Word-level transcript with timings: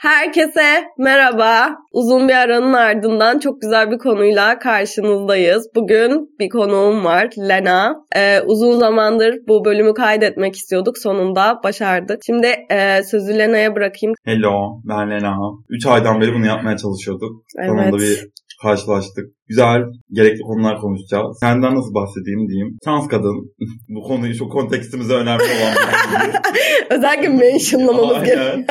Herkese 0.00 0.84
merhaba. 0.98 1.76
Uzun 1.92 2.28
bir 2.28 2.34
aranın 2.34 2.72
ardından 2.72 3.38
çok 3.38 3.60
güzel 3.60 3.90
bir 3.90 3.98
konuyla 3.98 4.58
karşınızdayız. 4.58 5.68
Bugün 5.74 6.36
bir 6.38 6.48
konuğum 6.48 7.04
var, 7.04 7.30
Lena. 7.38 7.94
Ee, 8.16 8.40
uzun 8.40 8.78
zamandır 8.78 9.34
bu 9.48 9.64
bölümü 9.64 9.94
kaydetmek 9.94 10.56
istiyorduk. 10.56 10.98
Sonunda 10.98 11.60
başardık. 11.64 12.20
Şimdi 12.26 12.46
e, 12.70 13.02
sözü 13.02 13.38
Lena'ya 13.38 13.74
bırakayım. 13.74 14.14
Hello, 14.24 14.80
ben 14.84 15.10
Lena. 15.10 15.36
3 15.68 15.86
aydan 15.86 16.20
beri 16.20 16.34
bunu 16.34 16.46
yapmaya 16.46 16.76
çalışıyorduk. 16.76 17.42
Evet. 17.58 17.68
Sonunda 17.68 17.98
bir 17.98 18.28
karşılaştık. 18.62 19.24
Güzel, 19.48 19.82
gerekli 20.12 20.40
konular 20.40 20.78
konuşacağız. 20.78 21.38
Senden 21.40 21.74
nasıl 21.74 21.94
bahsedeyim 21.94 22.48
diyeyim. 22.48 22.78
Trans 22.84 23.08
kadın. 23.08 23.54
bu 23.88 24.02
konuyu 24.02 24.34
şu 24.34 24.48
kontekstimize 24.48 25.14
önemli 25.14 25.42
olan 25.42 25.74
bir. 25.74 26.96
Özellikle 26.96 27.28
mentionlamamız 27.28 28.24
gerekiyor. 28.24 28.64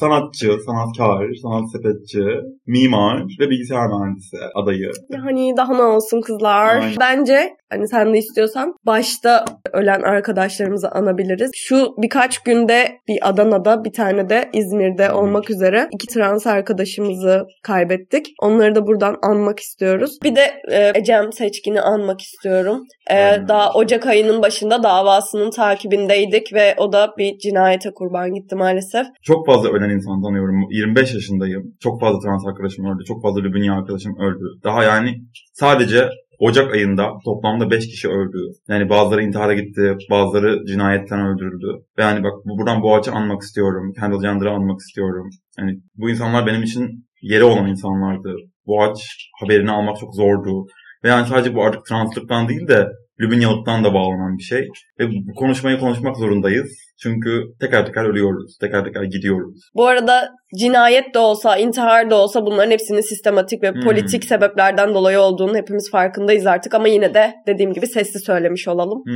Sanatçı, 0.00 0.56
sanatkar, 0.66 1.34
sanat 1.42 1.72
sepetçi, 1.72 2.24
mimar 2.66 3.24
ve 3.40 3.50
bilgisayar 3.50 3.86
mühendisi 3.86 4.36
adayı. 4.54 4.90
Yani 5.10 5.56
daha 5.56 5.74
ne 5.74 5.82
olsun 5.82 6.20
kızlar. 6.20 6.76
Aynen. 6.76 6.96
Bence 7.00 7.56
hani 7.74 7.88
sen 7.88 8.14
de 8.14 8.18
istiyorsan 8.18 8.74
başta 8.86 9.44
ölen 9.72 10.02
arkadaşlarımızı 10.02 10.90
anabiliriz. 10.90 11.50
Şu 11.54 11.94
birkaç 11.98 12.38
günde 12.38 12.88
bir 13.08 13.28
Adana'da 13.28 13.84
bir 13.84 13.92
tane 13.92 14.28
de 14.28 14.50
İzmir'de 14.52 15.12
olmak 15.12 15.50
üzere 15.50 15.88
iki 15.92 16.06
trans 16.06 16.46
arkadaşımızı 16.46 17.46
kaybettik. 17.62 18.26
Onları 18.42 18.74
da 18.74 18.86
buradan 18.86 19.16
anmak 19.22 19.60
istiyoruz. 19.60 20.18
Bir 20.24 20.36
de 20.36 20.54
e, 20.70 20.92
Ecem 20.94 21.32
Seçkin'i 21.32 21.80
anmak 21.80 22.20
istiyorum. 22.20 22.82
E, 23.10 23.16
daha 23.48 23.72
Ocak 23.72 24.06
ayının 24.06 24.42
başında 24.42 24.82
davasının 24.82 25.50
takibindeydik 25.50 26.52
ve 26.54 26.74
o 26.78 26.92
da 26.92 27.14
bir 27.18 27.38
cinayete 27.38 27.90
kurban 27.94 28.34
gitti 28.34 28.56
maalesef. 28.56 29.06
Çok 29.22 29.46
fazla 29.46 29.68
ölen 29.68 29.90
insan 29.90 30.22
tanıyorum. 30.22 30.54
25 30.70 31.14
yaşındayım. 31.14 31.62
Çok 31.80 32.00
fazla 32.00 32.18
trans 32.20 32.46
arkadaşım 32.46 32.84
öldü. 32.84 33.04
Çok 33.08 33.22
fazla 33.22 33.40
Lübnya 33.40 33.74
arkadaşım 33.74 34.16
öldü. 34.20 34.44
Daha 34.64 34.84
yani 34.84 35.10
sadece 35.52 36.08
Ocak 36.46 36.74
ayında 36.74 37.12
toplamda 37.24 37.70
5 37.70 37.86
kişi 37.86 38.08
öldü. 38.08 38.38
Yani 38.68 38.88
bazıları 38.88 39.22
intihara 39.22 39.54
gitti, 39.54 39.96
bazıları 40.10 40.66
cinayetten 40.66 41.20
öldürüldü. 41.26 41.66
Ve 41.98 42.02
yani 42.02 42.24
bak 42.24 42.32
bu- 42.44 42.58
buradan 42.58 42.82
Boğaç'ı 42.82 43.12
anmak 43.12 43.42
istiyorum. 43.42 43.92
Kendall 43.98 44.22
Jenner'ı 44.22 44.50
anmak 44.50 44.80
istiyorum. 44.80 45.30
Yani 45.58 45.80
bu 45.96 46.10
insanlar 46.10 46.46
benim 46.46 46.62
için 46.62 47.06
yeri 47.22 47.44
olan 47.44 47.66
insanlardı. 47.68 48.34
Boğaç 48.66 48.98
haberini 49.40 49.70
almak 49.70 49.96
çok 49.98 50.14
zordu. 50.14 50.66
Ve 51.04 51.08
yani 51.08 51.26
sadece 51.26 51.54
bu 51.54 51.64
artık 51.64 51.86
translıktan 51.86 52.48
değil 52.48 52.68
de 52.68 52.88
Lübnyalıktan 53.20 53.84
da 53.84 53.94
bağlanan 53.94 54.38
bir 54.38 54.42
şey. 54.42 54.68
Ve 55.00 55.08
bu 55.08 55.34
konuşmayı 55.34 55.78
konuşmak 55.78 56.16
zorundayız. 56.16 56.70
Çünkü 57.02 57.42
teker 57.60 57.86
teker 57.86 58.04
ölüyoruz. 58.04 58.58
Teker 58.60 58.84
teker 58.84 59.02
gidiyoruz. 59.02 59.60
Bu 59.74 59.86
arada 59.86 60.28
cinayet 60.58 61.14
de 61.14 61.18
olsa, 61.18 61.56
intihar 61.56 62.10
da 62.10 62.16
olsa 62.16 62.46
bunların 62.46 62.70
hepsinin 62.70 63.00
sistematik 63.00 63.62
ve 63.62 63.72
Hmm. 63.72 63.80
politik 63.80 64.24
sebeplerden 64.24 64.94
dolayı 64.94 65.20
olduğunu 65.20 65.56
hepimiz 65.56 65.90
farkındayız 65.90 66.46
artık 66.46 66.74
ama 66.74 66.88
yine 66.88 67.14
de 67.14 67.34
dediğim 67.46 67.72
gibi 67.72 67.86
sesli 67.86 68.20
söylemiş 68.20 68.68
olalım. 68.68 69.02
Hı. 69.06 69.14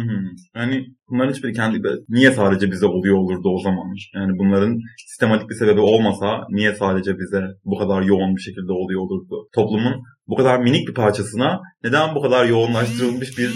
Yani 0.56 0.84
bunların 1.10 1.32
hiçbiri 1.32 1.52
kendi 1.52 1.78
niye 2.08 2.30
sadece 2.32 2.70
bize 2.70 2.86
oluyor 2.86 3.16
olurdu 3.16 3.48
o 3.48 3.62
zaman? 3.62 3.94
Yani 4.14 4.32
bunların 4.38 4.78
sistematik 5.08 5.50
bir 5.50 5.54
sebebi 5.54 5.80
olmasa 5.80 6.41
niye 6.50 6.74
sadece 6.74 7.19
bize 7.19 7.42
bu 7.64 7.78
kadar 7.78 8.02
yoğun 8.02 8.36
bir 8.36 8.41
şekilde 8.41 8.72
oluyor 8.72 9.00
olurdu? 9.00 9.48
Toplumun 9.54 10.02
bu 10.26 10.36
kadar 10.36 10.58
minik 10.58 10.88
bir 10.88 10.94
parçasına 10.94 11.60
neden 11.84 12.14
bu 12.14 12.22
kadar 12.22 12.44
yoğunlaştırılmış 12.44 13.38
bir 13.38 13.50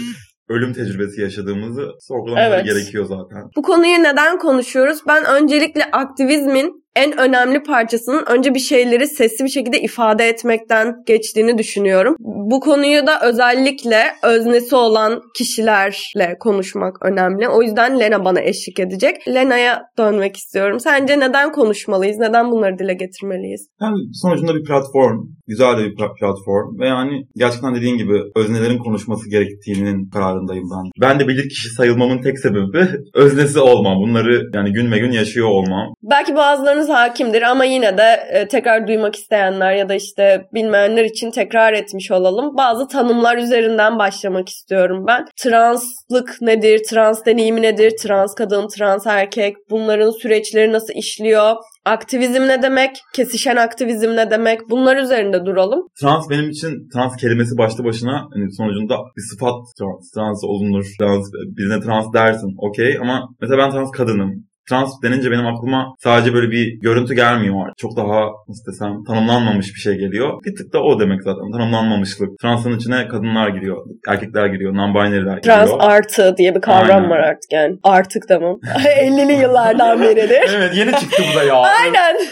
ölüm 0.49 0.73
tecrübesi 0.73 1.21
yaşadığımızı 1.21 1.87
sorgulamamız 1.99 2.53
Evet. 2.53 2.65
gerekiyor 2.65 3.05
zaten. 3.05 3.49
Bu 3.57 3.61
konuyu 3.61 4.03
neden 4.03 4.37
konuşuyoruz? 4.37 4.99
Ben 5.07 5.25
öncelikle 5.25 5.83
aktivizmin 5.91 6.82
en 6.95 7.17
önemli 7.19 7.63
parçasının 7.63 8.23
önce 8.27 8.53
bir 8.53 8.59
şeyleri 8.59 9.07
sesli 9.07 9.45
bir 9.45 9.49
şekilde 9.49 9.81
ifade 9.81 10.27
etmekten 10.27 10.95
geçtiğini 11.07 11.57
düşünüyorum. 11.57 12.15
Bu 12.19 12.59
konuyu 12.59 13.07
da 13.07 13.21
özellikle 13.21 14.03
öznesi 14.23 14.75
olan 14.75 15.21
kişilerle 15.37 16.37
konuşmak 16.39 17.05
önemli. 17.05 17.49
O 17.49 17.61
yüzden 17.61 17.99
Lena 17.99 18.25
bana 18.25 18.41
eşlik 18.41 18.79
edecek. 18.79 19.15
Lena'ya 19.27 19.81
dönmek 19.97 20.37
istiyorum. 20.37 20.79
Sence 20.79 21.19
neden 21.19 21.51
konuşmalıyız? 21.51 22.17
Neden 22.17 22.51
bunları 22.51 22.79
dile 22.79 22.93
getirmeliyiz? 22.93 23.67
Yani 23.81 23.97
sonucunda 24.13 24.55
bir 24.55 24.63
platform, 24.63 25.17
güzel 25.47 25.77
de 25.77 25.83
bir 25.83 25.95
pla- 25.95 26.15
platform 26.19 26.79
ve 26.79 26.87
yani 26.87 27.23
gerçekten 27.35 27.75
dediğin 27.75 27.97
gibi 27.97 28.21
öznelerin 28.35 28.77
konuşması 28.77 29.29
gerektiğinin 29.29 30.09
kararındayım 30.09 30.63
ben. 30.71 30.91
Ben 31.01 31.19
de 31.19 31.27
bilir 31.27 31.49
kişi 31.49 31.69
sayılmamın 31.69 32.21
tek 32.21 32.39
sebebi 32.39 32.87
öznesi 33.13 33.59
olmam. 33.59 33.97
Bunları 33.97 34.41
yani 34.53 34.73
gün 34.73 34.91
be 34.91 34.97
gün 34.97 35.11
yaşıyor 35.11 35.47
olmam. 35.47 35.93
Belki 36.03 36.35
bazılarınız 36.83 36.89
hakimdir 36.89 37.41
ama 37.41 37.65
yine 37.65 37.97
de 37.97 38.23
e, 38.31 38.47
tekrar 38.47 38.87
duymak 38.87 39.15
isteyenler 39.15 39.73
ya 39.73 39.89
da 39.89 39.93
işte 39.95 40.45
bilmeyenler 40.53 41.03
için 41.03 41.31
tekrar 41.31 41.73
etmiş 41.73 42.11
olalım. 42.11 42.57
Bazı 42.57 42.87
tanımlar 42.87 43.37
üzerinden 43.37 43.99
başlamak 43.99 44.49
istiyorum 44.49 45.05
ben. 45.07 45.25
Translık 45.37 46.37
nedir? 46.41 46.81
Trans 46.89 47.25
deneyimi 47.25 47.61
nedir? 47.61 47.93
Trans 48.01 48.35
kadın, 48.35 48.67
trans 48.67 49.07
erkek? 49.07 49.55
Bunların 49.69 50.11
süreçleri 50.11 50.71
nasıl 50.71 50.93
işliyor? 50.93 51.55
Aktivizm 51.85 52.41
ne 52.47 52.61
demek? 52.61 52.91
Kesişen 53.13 53.55
aktivizm 53.55 54.15
ne 54.15 54.31
demek? 54.31 54.59
Bunlar 54.69 54.97
üzerinde 54.97 55.45
duralım. 55.45 55.87
Trans 56.01 56.29
benim 56.29 56.49
için 56.49 56.89
trans 56.93 57.15
kelimesi 57.17 57.57
başlı 57.57 57.83
başına 57.83 58.27
hani 58.33 58.51
sonucunda 58.57 58.95
bir 59.17 59.21
sıfat 59.31 59.55
trans, 59.79 60.11
trans 60.15 60.43
olunur, 60.43 60.85
trans, 60.99 61.25
birine 61.57 61.79
trans 61.85 62.13
dersin 62.13 62.55
okey 62.57 62.97
ama 63.01 63.29
mesela 63.41 63.57
ben 63.57 63.71
trans 63.71 63.91
kadınım. 63.91 64.52
Trans 64.69 64.89
denince 65.03 65.31
benim 65.31 65.47
aklıma 65.47 65.95
sadece 65.99 66.33
böyle 66.33 66.51
bir 66.51 66.79
görüntü 66.81 67.15
gelmiyor. 67.15 67.73
Çok 67.77 67.97
daha 67.97 68.21
nasıl 68.47 68.71
desem 68.71 69.03
tanımlanmamış 69.03 69.67
bir 69.75 69.79
şey 69.79 69.95
geliyor. 69.95 70.43
Bir 70.45 70.55
tık 70.55 70.73
da 70.73 70.83
o 70.83 70.99
demek 70.99 71.23
zaten 71.23 71.51
tanımlanmamışlık. 71.51 72.29
Transın 72.41 72.77
içine 72.77 73.07
kadınlar 73.07 73.49
giriyor, 73.49 73.85
erkekler 74.07 74.45
giriyor, 74.45 74.73
non-binary'ler 74.73 75.41
giriyor. 75.41 75.41
Trans 75.41 75.71
artı 75.79 76.35
diye 76.37 76.55
bir 76.55 76.61
kavram 76.61 76.97
Aynen. 76.97 77.09
var 77.09 77.19
artık 77.19 77.51
yani. 77.51 77.77
Artık 77.83 78.27
tamam. 78.27 78.59
50'li 78.99 79.41
yıllardan 79.41 80.01
beridir. 80.01 80.41
evet 80.55 80.75
yeni 80.75 80.91
çıktı 80.91 81.23
bu 81.31 81.39
da 81.39 81.43
ya. 81.43 81.55
Aynen. 81.55 82.17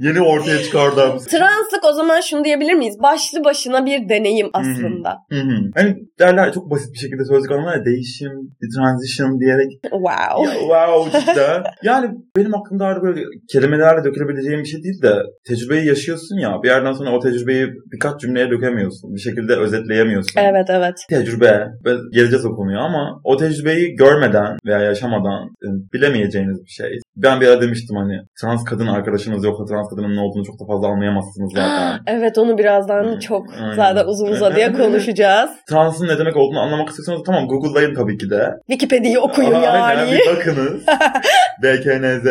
Yeni 0.00 0.20
ortaya 0.20 0.62
çıkardım. 0.62 1.18
Translık 1.18 1.84
o 1.84 1.92
zaman 1.92 2.20
şunu 2.20 2.44
diyebilir 2.44 2.74
miyiz? 2.74 2.96
Başlı 3.02 3.44
başına 3.44 3.86
bir 3.86 4.08
deneyim 4.08 4.50
aslında. 4.52 5.18
Hı 5.30 5.40
hı. 5.40 5.70
Hani 5.74 5.96
derler 6.18 6.52
çok 6.52 6.70
basit 6.70 6.94
bir 6.94 6.98
şekilde 6.98 7.24
sözlük 7.24 7.50
anlamlar 7.50 7.76
ya 7.76 7.84
değişim, 7.84 8.32
bir 8.62 8.68
transition 8.76 9.40
diyerek 9.40 9.72
Wow. 9.82 10.44
Ya, 10.44 10.52
wow 10.52 11.31
cidden. 11.34 11.62
yani 11.82 12.06
benim 12.36 12.54
aklımda 12.54 12.84
artık 12.84 13.02
böyle 13.02 13.20
kelimelerle 13.52 14.04
dökülebileceğim 14.04 14.60
bir 14.60 14.68
şey 14.68 14.82
değil 14.82 15.02
de 15.02 15.22
tecrübeyi 15.48 15.86
yaşıyorsun 15.86 16.36
ya 16.36 16.62
bir 16.62 16.68
yerden 16.68 16.92
sonra 16.92 17.10
o 17.10 17.20
tecrübeyi 17.20 17.66
birkaç 17.92 18.20
cümleye 18.20 18.50
dökemiyorsun. 18.50 19.14
Bir 19.14 19.20
şekilde 19.20 19.56
özetleyemiyorsun. 19.56 20.40
Evet 20.40 20.66
evet. 20.70 20.94
Tecrübe 21.08 21.66
ve 21.84 21.90
geleceğiz 22.12 22.46
o 22.46 22.56
konuya 22.56 22.80
ama 22.80 23.20
o 23.24 23.36
tecrübeyi 23.36 23.94
görmeden 23.96 24.56
veya 24.66 24.80
yaşamadan 24.80 25.42
e, 25.64 25.68
bilemeyeceğiniz 25.92 26.58
bir 26.64 26.70
şey. 26.70 26.98
Ben 27.16 27.40
bir 27.40 27.48
ara 27.48 27.60
demiştim 27.60 27.96
hani 27.96 28.20
trans 28.40 28.64
kadın 28.64 28.86
arkadaşınız 28.86 29.44
yoksa 29.44 29.64
trans 29.64 29.88
kadının 29.90 30.16
ne 30.16 30.20
olduğunu 30.20 30.44
çok 30.44 30.60
da 30.60 30.64
fazla 30.72 30.86
anlayamazsınız 30.88 31.52
zaten. 31.54 32.00
Evet 32.06 32.38
onu 32.38 32.58
birazdan 32.58 33.04
Aynen. 33.04 33.18
çok 33.18 33.46
Aynen. 33.62 33.74
zaten 33.74 34.04
uzun 34.06 34.26
uzadıya 34.28 34.72
konuşacağız. 34.82 35.50
Transın 35.70 36.08
ne 36.08 36.18
demek 36.18 36.36
olduğunu 36.36 36.60
anlamak 36.60 36.88
istiyorsanız 36.88 37.22
tamam 37.26 37.46
Google'layın 37.48 37.94
tabii 37.94 38.18
ki 38.18 38.30
de. 38.30 38.50
Wikipedia'yı 38.70 39.20
okuyun 39.20 39.52
Aynen, 39.54 39.96
yani. 39.96 40.12
bir 40.12 40.26
bakınız. 40.36 40.82
BKNZ. 41.62 42.26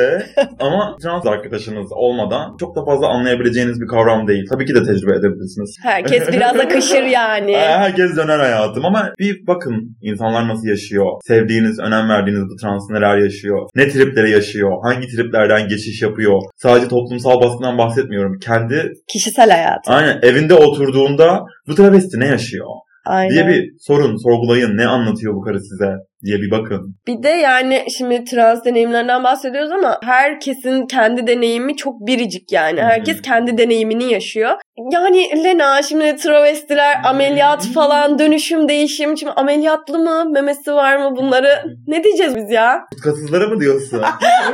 Ama 0.59 0.95
trans 1.03 1.25
arkadaşınız 1.25 1.87
olmadan 1.91 2.57
çok 2.59 2.75
da 2.75 2.85
fazla 2.85 3.07
anlayabileceğiniz 3.07 3.81
bir 3.81 3.87
kavram 3.87 4.27
değil. 4.27 4.43
Tabii 4.49 4.65
ki 4.65 4.75
de 4.75 4.83
tecrübe 4.83 5.15
edebilirsiniz. 5.15 5.77
Herkes 5.83 6.27
biraz 6.33 6.59
akışır 6.59 7.03
yani. 7.03 7.57
Herkes 7.57 8.17
döner 8.17 8.39
hayatım 8.39 8.85
ama 8.85 9.09
bir 9.19 9.47
bakın 9.47 9.97
insanlar 10.01 10.47
nasıl 10.47 10.67
yaşıyor. 10.67 11.05
Sevdiğiniz, 11.27 11.79
önem 11.79 12.09
verdiğiniz 12.09 12.43
bu 12.43 12.55
trans 12.61 12.89
neler 12.89 13.17
yaşıyor. 13.17 13.69
Ne 13.75 13.89
tripleri 13.89 14.31
yaşıyor. 14.31 14.70
Hangi 14.83 15.07
triplerden 15.07 15.67
geçiş 15.67 16.01
yapıyor. 16.01 16.41
Sadece 16.55 16.87
toplumsal 16.87 17.41
baskıdan 17.41 17.77
bahsetmiyorum. 17.77 18.39
Kendi 18.39 18.91
Kişisel 19.07 19.49
hayat. 19.49 19.79
aynen 19.87 20.19
evinde 20.23 20.53
oturduğunda 20.53 21.45
bu 21.67 21.75
travesti 21.75 22.19
ne 22.19 22.27
yaşıyor 22.27 22.67
Aynen. 23.05 23.29
diye 23.31 23.47
bir 23.47 23.69
sorun 23.79 24.17
sorgulayın. 24.23 24.77
Ne 24.77 24.85
anlatıyor 24.87 25.35
bu 25.35 25.41
karı 25.41 25.59
size 25.59 25.91
diye 26.25 26.37
bir 26.37 26.51
bakın. 26.51 26.95
Bir 27.07 27.23
de 27.23 27.29
yani 27.29 27.85
şimdi 27.97 28.23
trans 28.23 28.65
deneyimlerinden 28.65 29.23
bahsediyoruz 29.23 29.71
ama 29.71 29.99
herkesin 30.03 30.85
kendi 30.85 31.27
deneyimi 31.27 31.75
çok 31.75 32.07
biricik 32.07 32.51
yani. 32.51 32.81
Herkes 32.81 33.21
kendi 33.21 33.57
deneyimini 33.57 34.13
yaşıyor. 34.13 34.51
Yani 34.77 35.43
Lena 35.43 35.81
şimdi 35.81 36.15
travestiler 36.15 37.01
ameliyat 37.05 37.65
falan 37.73 38.19
dönüşüm 38.19 38.69
değişim. 38.69 39.17
Şimdi 39.17 39.31
ameliyatlı 39.31 39.99
mı 39.99 40.25
memesi 40.29 40.73
var 40.73 40.97
mı 40.97 41.15
bunları 41.15 41.63
ne 41.87 42.03
diyeceğiz 42.03 42.35
biz 42.35 42.51
ya? 42.51 42.79
Tutkasızlara 42.91 43.47
mı 43.47 43.59
diyorsun? 43.59 44.01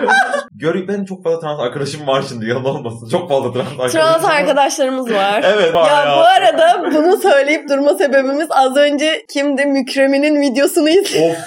Gör, 0.51 0.87
benim 0.87 1.05
çok 1.05 1.23
fazla 1.23 1.39
trans 1.39 1.59
arkadaşım 1.59 2.07
var 2.07 2.23
şimdi 2.29 2.49
yalan 2.49 2.65
olmasın. 2.65 3.09
Çok 3.11 3.29
fazla 3.29 3.53
trans 3.53 3.67
arkadaşım 3.67 3.99
Trans 4.01 4.23
var. 4.23 4.35
arkadaşlarımız 4.35 5.13
var. 5.13 5.43
Evet 5.57 5.75
var 5.75 5.89
Ya 6.07 6.15
bu 6.17 6.21
arada 6.21 6.91
bunu 6.95 7.17
söyleyip 7.17 7.69
durma 7.69 7.93
sebebimiz 7.93 8.47
az 8.51 8.77
önce 8.77 9.25
kimdi 9.33 9.65
Mükremin'in 9.65 10.41
videosunu 10.41 10.89
izledim. 10.89 11.23
Of. 11.31 11.37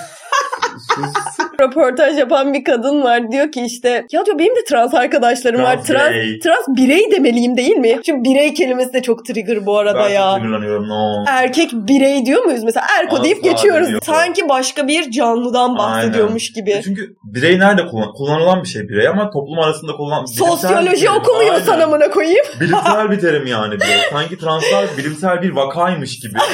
Röportaj 1.61 2.19
yapan 2.19 2.52
bir 2.55 2.64
kadın 2.64 3.02
var. 3.02 3.32
Diyor 3.32 3.52
ki 3.52 3.62
işte 3.62 4.06
ya 4.12 4.26
diyor 4.26 4.38
benim 4.38 4.56
de 4.56 4.64
trans 4.69 4.94
arkadaşlarım 4.94 5.62
var. 5.62 5.75
Trans 5.85 5.87
Trans, 5.87 6.11
birey. 6.11 6.38
trans 6.38 6.69
birey 6.69 7.11
demeliyim 7.12 7.56
değil 7.56 7.76
mi? 7.76 8.00
Çünkü 8.06 8.25
birey 8.31 8.55
kelimesi 8.55 8.93
de 8.93 9.02
çok 9.02 9.26
trigger 9.26 9.67
bu 9.67 9.79
arada 9.79 9.99
Ben 9.99 10.08
ya. 10.08 10.35
çok. 10.37 10.87
No. 10.88 11.25
Erkek 11.29 11.70
birey 11.73 12.26
diyor 12.26 12.43
muyuz 12.44 12.64
mesela? 12.64 12.87
Erko 13.00 13.14
Asla 13.14 13.25
deyip 13.25 13.44
geçiyoruz. 13.44 13.87
demiyor. 13.87 14.02
Sanki 14.05 14.49
başka 14.49 14.88
bir 14.88 15.11
canlıdan 15.11 15.79
bahsediyormuş 15.79 16.52
gibi. 16.52 16.81
Çünkü 16.85 17.17
birey 17.25 17.58
nerede 17.58 17.87
kullan 17.87 18.12
kullanılan 18.12 18.62
bir 18.62 18.69
şey 18.69 18.82
birey 18.88 19.08
ama 19.08 19.31
toplum 19.31 19.58
arasında 19.58 19.93
kullanılan 19.93 20.25
bir 20.25 20.38
Sosyoloji 20.38 21.00
terim. 21.05 21.12
okumuyorsan 21.20 21.73
Aynen. 21.73 21.85
amına 21.85 22.11
koyayım. 22.11 22.44
Bilimsel 22.61 23.11
bir 23.11 23.20
terim 23.20 23.46
yani 23.46 23.75
birey. 23.75 23.96
Sanki 24.12 24.38
translar 24.38 24.85
bilimsel 24.99 25.43
bir 25.43 25.50
vakaymış 25.50 26.20
gibi. 26.20 26.38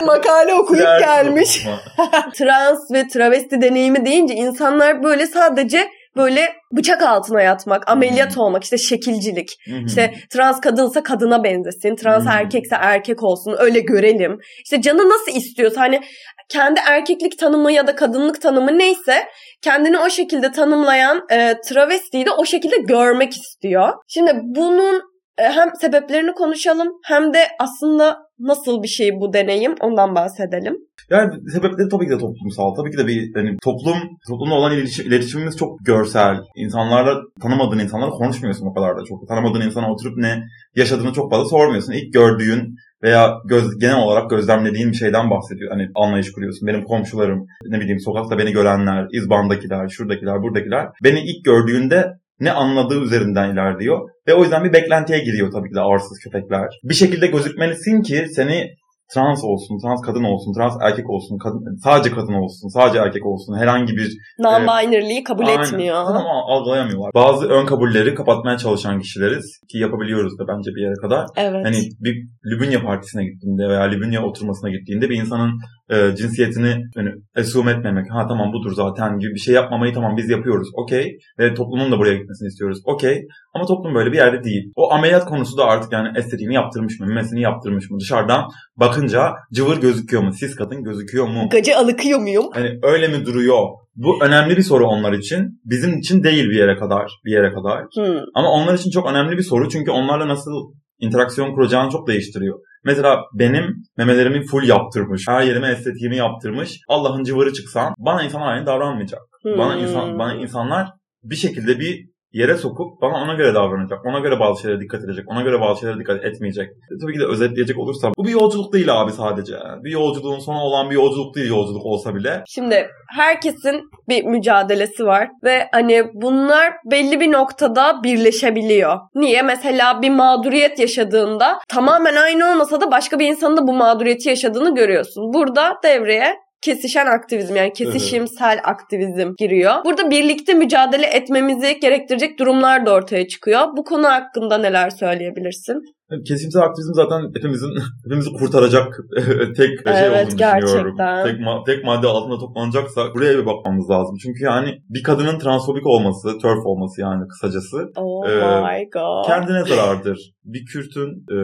Makale 0.06 0.54
okuyup 0.54 0.86
Ders 0.86 1.00
gelmiş. 1.00 1.66
Trans 2.34 2.90
ve 2.92 3.08
travesti 3.08 3.60
deneyimi 3.60 4.06
deyince 4.06 4.34
insanlar 4.34 5.02
böyle 5.02 5.26
sadece 5.26 5.88
böyle 6.16 6.52
bıçak 6.72 7.02
altına 7.02 7.42
yatmak, 7.42 7.88
ameliyat 7.90 8.38
olmak, 8.38 8.64
işte 8.64 8.78
şekilcilik. 8.78 9.50
Hı. 9.66 9.74
İşte 9.86 10.14
trans 10.30 10.60
kadınsa 10.60 11.02
kadına 11.02 11.44
benzesin, 11.44 11.96
trans 11.96 12.24
Hmm. 12.24 12.30
erkekse 12.30 12.76
erkek 12.80 13.22
olsun, 13.22 13.56
öyle 13.58 13.80
görelim. 13.80 14.38
İşte 14.64 14.80
canı 14.82 15.08
nasıl 15.10 15.32
istiyorsa 15.38 15.80
hani 15.80 16.00
kendi 16.48 16.80
erkeklik 16.88 17.38
tanımı 17.38 17.72
ya 17.72 17.86
da 17.86 17.94
kadınlık 17.96 18.42
tanımı 18.42 18.78
neyse 18.78 19.24
kendini 19.62 19.98
o 19.98 20.10
şekilde 20.10 20.52
tanımlayan 20.52 21.22
e, 21.30 21.54
travestiyi 21.68 22.26
de 22.26 22.30
o 22.30 22.44
şekilde 22.44 22.76
görmek 22.76 23.32
istiyor. 23.32 23.92
Şimdi 24.08 24.32
bunun 24.42 25.13
hem 25.36 25.68
sebeplerini 25.80 26.32
konuşalım 26.32 26.88
hem 27.04 27.34
de 27.34 27.38
aslında 27.60 28.18
nasıl 28.38 28.82
bir 28.82 28.88
şey 28.88 29.10
bu 29.20 29.32
deneyim 29.32 29.74
ondan 29.80 30.14
bahsedelim. 30.14 30.76
Yani 31.10 31.50
sebepleri 31.50 31.88
tabii 31.88 32.04
ki 32.04 32.10
de 32.10 32.18
toplumsal. 32.18 32.74
Tabii 32.74 32.90
ki 32.90 32.98
de 32.98 33.06
bir 33.06 33.34
hani 33.34 33.56
toplum, 33.62 33.96
toplumla 34.28 34.54
olan 34.54 34.72
iletişim, 34.72 35.06
iletişimimiz 35.06 35.56
çok 35.56 35.78
görsel. 35.86 36.36
İnsanlarla 36.56 37.20
tanımadığın 37.42 37.78
insanlarla 37.78 38.12
konuşmuyorsun 38.12 38.66
o 38.66 38.74
kadar 38.74 38.96
da 38.96 39.04
çok. 39.08 39.28
Tanımadığın 39.28 39.66
insana 39.66 39.92
oturup 39.92 40.16
ne 40.16 40.42
yaşadığını 40.76 41.12
çok 41.12 41.30
fazla 41.30 41.48
sormuyorsun. 41.48 41.92
İlk 41.92 42.12
gördüğün 42.12 42.76
veya 43.02 43.34
göz, 43.44 43.78
genel 43.78 43.96
olarak 43.96 44.30
gözlemlediğin 44.30 44.90
bir 44.90 44.96
şeyden 44.96 45.30
bahsediyor. 45.30 45.70
Hani 45.70 45.88
anlayış 45.94 46.32
kuruyorsun. 46.32 46.66
Benim 46.66 46.84
komşularım, 46.84 47.46
ne 47.66 47.80
bileyim 47.80 48.00
sokakta 48.00 48.38
beni 48.38 48.52
görenler, 48.52 49.06
izbandakiler, 49.12 49.88
şuradakiler, 49.88 50.42
buradakiler. 50.42 50.88
Beni 51.04 51.20
ilk 51.20 51.44
gördüğünde 51.44 52.12
ne 52.40 52.52
anladığı 52.52 53.00
üzerinden 53.00 53.52
ilerliyor. 53.52 54.08
Ve 54.28 54.34
o 54.34 54.42
yüzden 54.42 54.64
bir 54.64 54.72
beklentiye 54.72 55.18
giriyor 55.18 55.52
tabii 55.52 55.68
ki 55.68 55.74
de 55.74 55.80
arsız 55.80 56.18
köpekler. 56.24 56.68
Bir 56.84 56.94
şekilde 56.94 57.26
gözükmelisin 57.26 58.02
ki 58.02 58.26
seni 58.36 58.70
trans 59.14 59.44
olsun, 59.44 59.78
trans 59.82 60.00
kadın 60.06 60.24
olsun, 60.24 60.52
trans 60.56 60.74
erkek 60.82 61.10
olsun, 61.10 61.38
kadın, 61.38 61.76
sadece 61.84 62.10
kadın 62.10 62.32
olsun, 62.32 62.68
sadece 62.68 62.98
erkek 62.98 63.26
olsun, 63.26 63.58
herhangi 63.58 63.96
bir 63.96 64.08
Non-binary'liği 64.38 65.24
kabul 65.24 65.46
Aynen. 65.46 65.62
etmiyor. 65.62 65.96
Ama 65.96 66.44
algılayamıyorlar. 66.52 67.10
Bazı 67.14 67.48
ön 67.48 67.66
kabulleri 67.66 68.14
kapatmaya 68.14 68.58
çalışan 68.58 69.00
kişileriz 69.00 69.60
ki 69.72 69.78
yapabiliyoruz 69.78 70.38
da 70.38 70.44
bence 70.48 70.70
bir 70.76 70.82
yere 70.82 70.94
kadar. 71.02 71.26
Evet. 71.36 71.66
Hani 71.66 71.78
bir 72.00 72.14
Lübünya 72.50 72.82
partisine 72.82 73.24
gittiğinde 73.24 73.68
veya 73.68 73.82
Lübünya 73.82 74.22
oturmasına 74.22 74.70
gittiğinde 74.70 75.10
bir 75.10 75.16
insanın 75.16 75.52
e, 75.90 76.16
cinsiyetini 76.16 76.82
hani 76.94 77.10
assume 77.36 77.72
etmemek. 77.72 78.06
Ha 78.10 78.26
tamam 78.28 78.52
budur 78.52 78.72
zaten 78.74 79.18
gibi 79.18 79.34
bir 79.34 79.40
şey 79.40 79.54
yapmamayı 79.54 79.94
tamam 79.94 80.16
biz 80.16 80.30
yapıyoruz. 80.30 80.68
Okey. 80.74 81.18
Ve 81.38 81.54
toplumun 81.54 81.92
da 81.92 81.98
buraya 81.98 82.14
gitmesini 82.14 82.48
istiyoruz. 82.48 82.78
Okey. 82.84 83.26
Ama 83.54 83.66
toplum 83.66 83.94
böyle 83.94 84.12
bir 84.12 84.16
yerde 84.16 84.44
değil. 84.44 84.72
O 84.76 84.92
ameliyat 84.92 85.24
konusu 85.24 85.56
da 85.56 85.64
artık 85.64 85.92
yani 85.92 86.18
estetiğini 86.18 86.54
yaptırmış 86.54 87.00
mı, 87.00 87.06
memesini 87.06 87.40
yaptırmış 87.40 87.90
mı? 87.90 88.00
Dışarıdan 88.00 88.44
bakınca 88.76 89.32
cıvır 89.52 89.80
gözüküyor 89.80 90.22
mu? 90.22 90.32
Sis 90.32 90.56
kadın 90.56 90.84
gözüküyor 90.84 91.28
mu? 91.28 91.48
Gacı 91.50 91.76
alıkıyor 91.76 92.18
muyum? 92.18 92.44
Hani 92.52 92.78
öyle 92.82 93.08
mi 93.08 93.26
duruyor? 93.26 93.68
Bu 93.96 94.24
önemli 94.24 94.56
bir 94.56 94.62
soru 94.62 94.86
onlar 94.86 95.12
için. 95.12 95.60
Bizim 95.64 95.98
için 95.98 96.22
değil 96.22 96.44
bir 96.44 96.58
yere 96.58 96.76
kadar. 96.76 97.10
Bir 97.24 97.32
yere 97.32 97.52
kadar. 97.52 97.80
Hmm. 97.94 98.20
Ama 98.34 98.50
onlar 98.50 98.74
için 98.74 98.90
çok 98.90 99.10
önemli 99.10 99.36
bir 99.36 99.42
soru. 99.42 99.68
Çünkü 99.68 99.90
onlarla 99.90 100.28
nasıl 100.28 100.50
interaksiyon 100.98 101.54
kuracağını 101.54 101.90
çok 101.90 102.08
değiştiriyor. 102.08 102.58
Mesela 102.84 103.20
benim 103.34 103.74
memelerimi 103.96 104.46
full 104.46 104.68
yaptırmış. 104.68 105.28
Her 105.28 105.42
yerime 105.42 105.68
estetiğimi 105.68 106.16
yaptırmış. 106.16 106.80
Allah'ın 106.88 107.24
cıvırı 107.24 107.52
çıksam 107.52 107.94
bana 107.98 108.22
insanlar 108.22 108.52
aynı 108.52 108.66
davranmayacak. 108.66 109.20
Bana 109.44 109.74
Hmm. 109.74 109.82
insan 109.82 110.18
bana 110.18 110.34
insanlar 110.34 110.88
bir 111.22 111.36
şekilde 111.36 111.78
bir 111.80 112.13
yere 112.34 112.56
sokup 112.56 113.02
bana 113.02 113.22
ona 113.22 113.34
göre 113.34 113.54
davranacak. 113.54 114.06
Ona 114.06 114.18
göre 114.18 114.40
bazı 114.40 114.62
şeylere 114.62 114.80
dikkat 114.80 115.04
edecek. 115.04 115.24
Ona 115.28 115.42
göre 115.42 115.60
bazı 115.60 115.80
şeylere 115.80 115.98
dikkat 115.98 116.24
etmeyecek. 116.24 116.70
Tabii 117.00 117.12
ki 117.12 117.20
de 117.20 117.26
özetleyecek 117.26 117.78
olursam 117.78 118.12
bu 118.18 118.24
bir 118.24 118.30
yolculuk 118.30 118.72
değil 118.72 119.00
abi 119.00 119.12
sadece. 119.12 119.54
Bir 119.84 119.90
yolculuğun 119.90 120.38
sonu 120.38 120.58
olan 120.58 120.90
bir 120.90 120.94
yolculuk 120.94 121.34
değil 121.34 121.48
yolculuk 121.48 121.86
olsa 121.86 122.14
bile. 122.14 122.42
Şimdi 122.46 122.86
herkesin 123.16 123.90
bir 124.08 124.24
mücadelesi 124.24 125.06
var 125.06 125.28
ve 125.44 125.68
hani 125.72 126.04
bunlar 126.14 126.72
belli 126.90 127.20
bir 127.20 127.32
noktada 127.32 128.02
birleşebiliyor. 128.02 128.98
Niye? 129.14 129.42
Mesela 129.42 130.02
bir 130.02 130.10
mağduriyet 130.10 130.78
yaşadığında 130.78 131.58
tamamen 131.68 132.16
aynı 132.16 132.50
olmasa 132.50 132.80
da 132.80 132.90
başka 132.90 133.18
bir 133.18 133.26
insanın 133.26 133.56
da 133.56 133.66
bu 133.66 133.72
mağduriyeti 133.72 134.28
yaşadığını 134.28 134.74
görüyorsun. 134.74 135.32
Burada 135.34 135.78
devreye 135.84 136.43
kesişen 136.64 137.06
aktivizm 137.06 137.56
yani 137.56 137.72
kesişimsel 137.72 138.60
aktivizm 138.64 139.32
giriyor. 139.38 139.84
Burada 139.84 140.10
birlikte 140.10 140.54
mücadele 140.54 141.06
etmemizi 141.06 141.80
gerektirecek 141.80 142.38
durumlar 142.38 142.86
da 142.86 142.92
ortaya 142.92 143.28
çıkıyor. 143.28 143.60
Bu 143.76 143.84
konu 143.84 144.08
hakkında 144.08 144.58
neler 144.58 144.90
söyleyebilirsin? 144.90 145.80
Kesimsel 146.28 146.62
aktivizm 146.62 146.94
zaten 146.94 147.20
hepimizin 147.36 147.70
hepimizi 148.04 148.30
kurtaracak 148.32 148.88
tek 149.56 149.68
şey 149.68 150.06
Evet, 150.06 150.26
olduğunu 150.26 150.36
gerçekten. 150.36 150.62
düşünüyorum. 150.62 150.96
Tek, 151.24 151.40
ma- 151.40 151.64
tek 151.66 151.84
madde 151.84 152.06
altında 152.06 152.38
toplanacaksa 152.38 153.14
buraya 153.14 153.38
bir 153.38 153.46
bakmamız 153.46 153.90
lazım. 153.90 154.16
Çünkü 154.22 154.44
yani 154.44 154.78
bir 154.88 155.02
kadının 155.02 155.38
transfobik 155.38 155.86
olması, 155.86 156.38
turf 156.38 156.66
olması 156.66 157.00
yani 157.00 157.28
kısacası 157.28 157.90
Oh 157.96 158.28
Ee, 158.28 158.60
my 158.62 158.88
god. 158.92 159.26
kendine 159.26 159.64
zarardır. 159.64 160.18
Bir 160.44 160.64
Kürt'ün 160.72 161.10
e, 161.30 161.36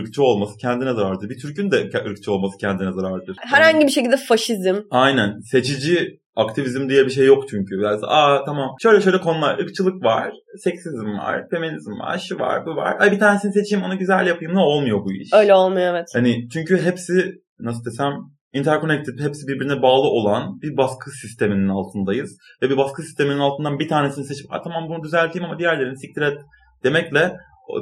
ırkçı 0.00 0.22
olması 0.22 0.58
kendine 0.58 0.92
zarardır. 0.94 1.28
Bir 1.30 1.38
Türk'ün 1.42 1.70
de 1.70 1.90
ırkçı 2.10 2.32
olması 2.32 2.58
kendine 2.58 2.92
zarardır. 2.92 3.36
Herhangi 3.40 3.86
bir 3.86 3.92
şekilde 3.92 4.16
faşizm. 4.16 4.76
Aynen. 4.90 5.40
Seçici 5.40 6.20
aktivizm 6.38 6.88
diye 6.88 7.04
bir 7.04 7.10
şey 7.10 7.26
yok 7.26 7.48
çünkü. 7.50 7.78
Biraz 7.78 8.00
aa 8.04 8.44
tamam 8.44 8.70
şöyle 8.82 9.00
şöyle 9.00 9.20
konular. 9.20 9.58
ırkçılık 9.58 10.04
var, 10.04 10.32
seksizm 10.64 11.06
var, 11.06 11.44
feminizm 11.50 11.90
var, 11.90 12.18
şu 12.28 12.38
var, 12.38 12.66
bu 12.66 12.76
var. 12.76 12.96
Ay 13.00 13.12
bir 13.12 13.18
tanesini 13.18 13.52
seçeyim 13.52 13.84
onu 13.84 13.98
güzel 13.98 14.26
yapayım. 14.26 14.54
Ne 14.54 14.60
olmuyor 14.60 15.04
bu 15.04 15.12
iş. 15.12 15.28
Öyle 15.34 15.54
olmuyor 15.54 15.94
evet. 15.94 16.06
Hani 16.14 16.48
çünkü 16.52 16.82
hepsi 16.82 17.32
nasıl 17.60 17.84
desem 17.84 18.12
interconnected, 18.52 19.18
hepsi 19.20 19.46
birbirine 19.48 19.82
bağlı 19.82 20.08
olan 20.08 20.60
bir 20.62 20.76
baskı 20.76 21.10
sisteminin 21.10 21.68
altındayız. 21.68 22.36
Ve 22.62 22.70
bir 22.70 22.76
baskı 22.76 23.02
sisteminin 23.02 23.38
altından 23.38 23.78
bir 23.78 23.88
tanesini 23.88 24.24
seçip 24.24 24.52
"Aa, 24.52 24.62
tamam 24.62 24.88
bunu 24.88 25.02
düzelteyim 25.02 25.44
ama 25.48 25.58
diğerlerini 25.58 25.98
siktir 25.98 26.22
et 26.22 26.38
demekle 26.84 27.36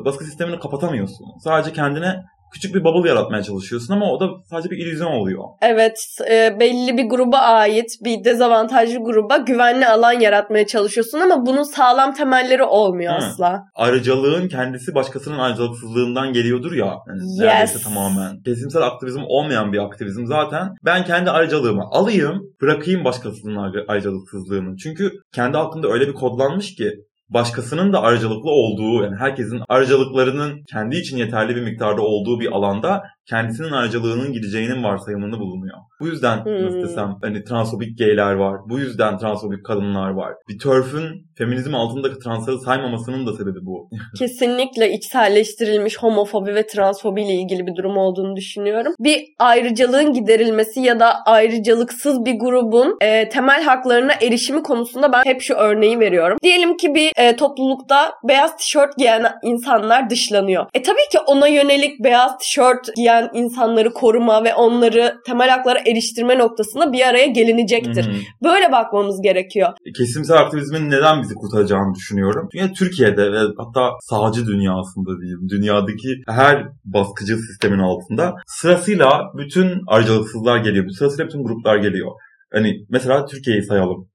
baskı 0.04 0.24
sistemini 0.24 0.58
kapatamıyorsun. 0.58 1.26
Sadece 1.44 1.72
kendine 1.72 2.22
küçük 2.52 2.74
bir 2.74 2.84
bubble 2.84 3.08
yaratmaya 3.08 3.42
çalışıyorsun 3.42 3.94
ama 3.94 4.12
o 4.12 4.20
da 4.20 4.26
sadece 4.50 4.70
bir 4.70 4.76
illüzyon 4.86 5.12
oluyor. 5.12 5.44
Evet, 5.62 5.98
e, 6.30 6.60
belli 6.60 6.96
bir 6.98 7.04
gruba 7.08 7.38
ait 7.38 7.90
bir 8.04 8.24
dezavantajlı 8.24 8.98
gruba 9.04 9.36
güvenli 9.36 9.86
alan 9.86 10.12
yaratmaya 10.12 10.66
çalışıyorsun 10.66 11.20
ama 11.20 11.46
bunun 11.46 11.62
sağlam 11.62 12.14
temelleri 12.14 12.62
olmuyor 12.62 13.12
Hı. 13.12 13.16
asla. 13.16 13.62
Ayrıcalığın 13.74 14.48
kendisi 14.48 14.94
başkasının 14.94 15.38
ayrıcalıksızlığından 15.38 16.32
geliyordur 16.32 16.72
ya. 16.72 16.86
Yani 17.08 17.20
Yes. 17.22 17.38
Neredeyse 17.40 17.78
tamamen. 17.84 18.42
Kesimsel 18.42 18.82
aktivizm 18.82 19.20
olmayan 19.28 19.72
bir 19.72 19.78
aktivizm 19.78 20.26
zaten. 20.26 20.68
Ben 20.84 21.04
kendi 21.04 21.30
ayrıcalığımı 21.30 21.82
alayım, 21.90 22.42
bırakayım 22.62 23.04
başkasının 23.04 23.56
ayrı- 23.56 23.84
ayrıcalıksızlığını. 23.88 24.76
Çünkü 24.76 25.10
kendi 25.34 25.56
hakkında 25.56 25.88
öyle 25.88 26.08
bir 26.08 26.12
kodlanmış 26.14 26.74
ki 26.74 26.90
başkasının 27.28 27.92
da 27.92 28.02
ayrıcalıklı 28.02 28.50
olduğu 28.50 29.04
yani 29.04 29.16
herkesin 29.16 29.62
ayrıcalıklarının 29.68 30.62
kendi 30.70 30.96
için 30.96 31.16
yeterli 31.16 31.56
bir 31.56 31.62
miktarda 31.62 32.02
olduğu 32.02 32.40
bir 32.40 32.52
alanda 32.52 33.02
kendisinin 33.28 33.70
ayrıcalığının 33.72 34.32
gideceğinin 34.32 34.84
varsayımını 34.84 35.38
bulunuyor. 35.38 35.76
Bu 36.00 36.06
yüzden 36.06 36.44
Hmm. 36.44 36.66
nasıl 36.66 36.82
desem 36.82 37.16
hani 37.22 37.44
transfobik 37.44 37.98
gayler 37.98 38.32
var. 38.32 38.60
Bu 38.68 38.78
yüzden 38.78 39.18
transfobik 39.18 39.64
kadınlar 39.64 40.10
var. 40.10 40.34
Bir 40.48 40.58
törfün 40.58 41.26
feminizm 41.38 41.74
altındaki 41.74 42.18
transları 42.18 42.58
saymamasının 42.58 43.26
da 43.26 43.32
sebebi 43.32 43.58
bu. 43.62 43.88
Kesinlikle 44.18 44.92
içselleştirilmiş 44.92 45.98
homofobi 45.98 46.54
ve 46.54 46.66
transfobi 46.66 47.22
ile 47.22 47.32
ilgili 47.32 47.66
bir 47.66 47.76
durum 47.76 47.96
olduğunu 47.96 48.36
düşünüyorum. 48.36 48.94
Bir 49.00 49.24
ayrıcalığın 49.38 50.12
giderilmesi 50.12 50.80
ya 50.80 51.00
da 51.00 51.14
ayrıcalıksız 51.26 52.24
bir 52.24 52.38
grubun 52.38 52.96
e, 53.00 53.28
temel 53.28 53.62
haklarına 53.62 54.12
erişimi 54.22 54.62
konusunda 54.62 55.12
ben 55.12 55.22
hep 55.24 55.42
şu 55.42 55.54
örneği 55.54 56.00
veriyorum. 56.00 56.38
Diyelim 56.42 56.76
ki 56.76 56.94
bir 56.94 57.12
e, 57.16 57.36
toplulukta 57.36 58.12
beyaz 58.28 58.56
tişört 58.56 58.96
giyen 58.98 59.26
insanlar 59.42 60.10
dışlanıyor. 60.10 60.66
E 60.74 60.82
tabii 60.82 61.08
ki 61.12 61.18
ona 61.26 61.48
yönelik 61.48 62.04
beyaz 62.04 62.38
tişört 62.38 62.94
giyen 62.96 63.15
insanları 63.34 63.92
koruma 63.92 64.44
ve 64.44 64.54
onları 64.54 65.14
temel 65.26 65.48
haklara 65.48 65.78
eriştirme 65.78 66.38
noktasında 66.38 66.92
bir 66.92 67.08
araya 67.08 67.26
gelinecektir. 67.26 68.04
Hı 68.04 68.10
hı. 68.10 68.16
Böyle 68.44 68.72
bakmamız 68.72 69.22
gerekiyor. 69.22 69.68
kesimsel 69.98 70.36
aktivizmin 70.36 70.90
neden 70.90 71.22
bizi 71.22 71.34
kurtaracağını 71.34 71.94
düşünüyorum. 71.94 72.48
Çünkü 72.52 72.72
Türkiye'de 72.72 73.32
ve 73.32 73.38
hatta 73.58 73.90
sağcı 74.00 74.46
dünyasında 74.46 75.20
diyeyim, 75.20 75.48
dünyadaki 75.48 76.08
her 76.28 76.66
baskıcı 76.84 77.36
sistemin 77.36 77.78
altında 77.78 78.34
sırasıyla 78.46 79.20
bütün 79.38 79.82
ayrıcalıksızlar 79.86 80.56
geliyor. 80.56 80.90
Sırasıyla 80.98 81.26
bütün 81.26 81.44
gruplar 81.44 81.76
geliyor. 81.76 82.12
Hani 82.52 82.86
mesela 82.88 83.26
Türkiye'yi 83.26 83.62
sayalım. 83.62 84.08